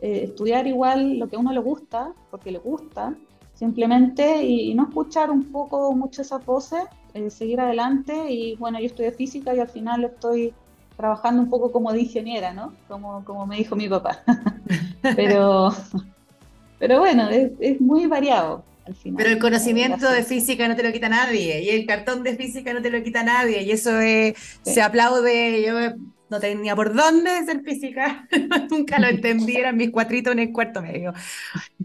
eh, 0.00 0.24
estudiar 0.24 0.66
igual 0.66 1.18
lo 1.18 1.28
que 1.28 1.36
a 1.36 1.38
uno 1.38 1.52
le 1.52 1.60
gusta, 1.60 2.12
porque 2.30 2.50
le 2.50 2.58
gusta, 2.58 3.14
simplemente, 3.54 4.44
y, 4.44 4.74
no 4.74 4.84
escuchar 4.84 5.30
un 5.30 5.44
poco 5.44 5.92
mucho 5.92 6.22
esas 6.22 6.44
voces, 6.44 6.84
eh, 7.14 7.30
seguir 7.30 7.60
adelante. 7.60 8.30
Y 8.30 8.56
bueno, 8.56 8.78
yo 8.78 8.86
estudié 8.86 9.12
física 9.12 9.54
y 9.54 9.60
al 9.60 9.68
final 9.68 10.04
estoy 10.04 10.52
trabajando 10.96 11.42
un 11.42 11.50
poco 11.50 11.72
como 11.72 11.92
de 11.92 12.00
ingeniera, 12.00 12.52
¿no? 12.52 12.72
Como, 12.88 13.24
como 13.24 13.46
me 13.46 13.56
dijo 13.56 13.76
mi 13.76 13.88
papá. 13.88 14.22
pero, 15.16 15.70
pero 16.78 16.98
bueno, 16.98 17.28
es, 17.28 17.80
muy 17.80 18.06
variado. 18.06 18.62
Al 18.86 18.94
final, 18.94 19.16
Pero 19.16 19.30
el 19.30 19.38
conocimiento 19.38 20.10
de 20.10 20.22
física 20.22 20.68
no 20.68 20.76
te 20.76 20.82
lo 20.82 20.92
quita 20.92 21.08
nadie, 21.08 21.62
y 21.62 21.70
el 21.70 21.86
cartón 21.86 22.22
de 22.22 22.36
física 22.36 22.72
no 22.72 22.82
te 22.82 22.90
lo 22.90 23.02
quita 23.02 23.22
nadie, 23.22 23.62
y 23.62 23.72
eso 23.72 23.90
se 24.62 24.82
aplaude. 24.82 25.64
Yo 25.66 25.96
no 26.28 26.40
tenía 26.40 26.74
por 26.74 26.94
dónde 26.94 27.44
ser 27.44 27.62
física, 27.62 28.26
nunca 28.70 28.98
lo 28.98 29.08
entendí, 29.08 29.56
eran 29.56 29.76
mis 29.76 29.90
cuatritos 29.90 30.32
en 30.32 30.40
el 30.40 30.52
cuarto 30.52 30.82
medio. 30.82 31.12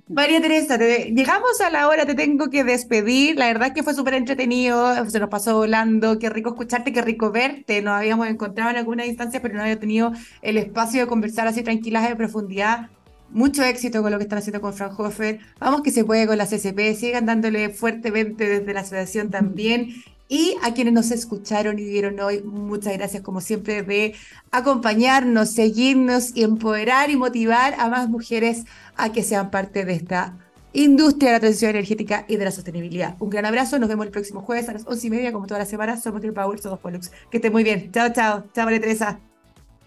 María 0.07 0.41
Teresa, 0.41 0.77
llegamos 0.77 1.61
a 1.61 1.69
la 1.69 1.87
hora, 1.87 2.05
te 2.05 2.15
tengo 2.15 2.49
que 2.49 2.63
despedir. 2.63 3.37
La 3.37 3.47
verdad 3.47 3.69
es 3.69 3.73
que 3.73 3.83
fue 3.83 3.93
súper 3.93 4.15
entretenido, 4.15 5.09
se 5.09 5.19
nos 5.19 5.29
pasó 5.29 5.57
volando, 5.57 6.19
qué 6.19 6.29
rico 6.29 6.49
escucharte, 6.49 6.91
qué 6.91 7.01
rico 7.01 7.31
verte. 7.31 7.81
Nos 7.81 7.93
habíamos 7.93 8.27
encontrado 8.27 8.71
en 8.71 8.77
alguna 8.77 9.05
instancia, 9.05 9.41
pero 9.41 9.55
no 9.55 9.61
había 9.61 9.79
tenido 9.79 10.11
el 10.41 10.57
espacio 10.57 11.01
de 11.01 11.07
conversar 11.07 11.47
así 11.47 11.63
tranquilas 11.63 12.07
de 12.07 12.15
profundidad 12.15 12.89
mucho 13.31 13.63
éxito 13.63 14.01
con 14.01 14.11
lo 14.11 14.17
que 14.17 14.23
están 14.23 14.39
haciendo 14.39 14.61
con 14.61 14.73
Fraunhofer. 14.73 15.39
Vamos 15.59 15.81
que 15.81 15.91
se 15.91 16.05
puede 16.05 16.27
con 16.27 16.37
la 16.37 16.45
CCP. 16.45 16.95
Sigan 16.95 17.25
dándole 17.25 17.69
fuertemente 17.69 18.47
desde 18.47 18.73
la 18.73 18.81
asociación 18.81 19.29
también. 19.29 19.89
Y 20.27 20.55
a 20.63 20.73
quienes 20.73 20.93
nos 20.93 21.11
escucharon 21.11 21.77
y 21.77 21.83
vieron 21.83 22.17
hoy, 22.21 22.41
muchas 22.41 22.93
gracias 22.93 23.21
como 23.21 23.41
siempre 23.41 23.83
de 23.83 24.15
acompañarnos, 24.51 25.49
seguirnos 25.49 26.31
y 26.35 26.43
empoderar 26.43 27.09
y 27.09 27.17
motivar 27.17 27.75
a 27.77 27.89
más 27.89 28.07
mujeres 28.07 28.63
a 28.95 29.11
que 29.11 29.23
sean 29.23 29.51
parte 29.51 29.83
de 29.83 29.93
esta 29.93 30.37
industria 30.73 31.31
de 31.31 31.35
la 31.35 31.39
transición 31.41 31.71
energética 31.71 32.25
y 32.29 32.37
de 32.37 32.45
la 32.45 32.51
sostenibilidad. 32.51 33.15
Un 33.19 33.29
gran 33.29 33.45
abrazo, 33.45 33.77
nos 33.77 33.89
vemos 33.89 34.05
el 34.05 34.11
próximo 34.11 34.41
jueves 34.41 34.69
a 34.69 34.73
las 34.73 34.87
once 34.87 35.07
y 35.07 35.09
media, 35.09 35.33
como 35.33 35.47
todas 35.47 35.59
las 35.59 35.69
semanas. 35.69 36.01
Somos 36.01 36.21
Triple 36.21 36.41
Power, 36.41 36.59
somos 36.59 36.79
Pollux. 36.79 37.11
Que 37.29 37.37
esté 37.37 37.49
muy 37.49 37.63
bien. 37.65 37.91
Chao, 37.91 38.13
chao. 38.13 38.45
Chao, 38.53 38.65
María 38.65 38.79
Teresa. 38.79 39.19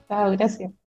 Chao, 0.08 0.30
gracias. 0.32 0.83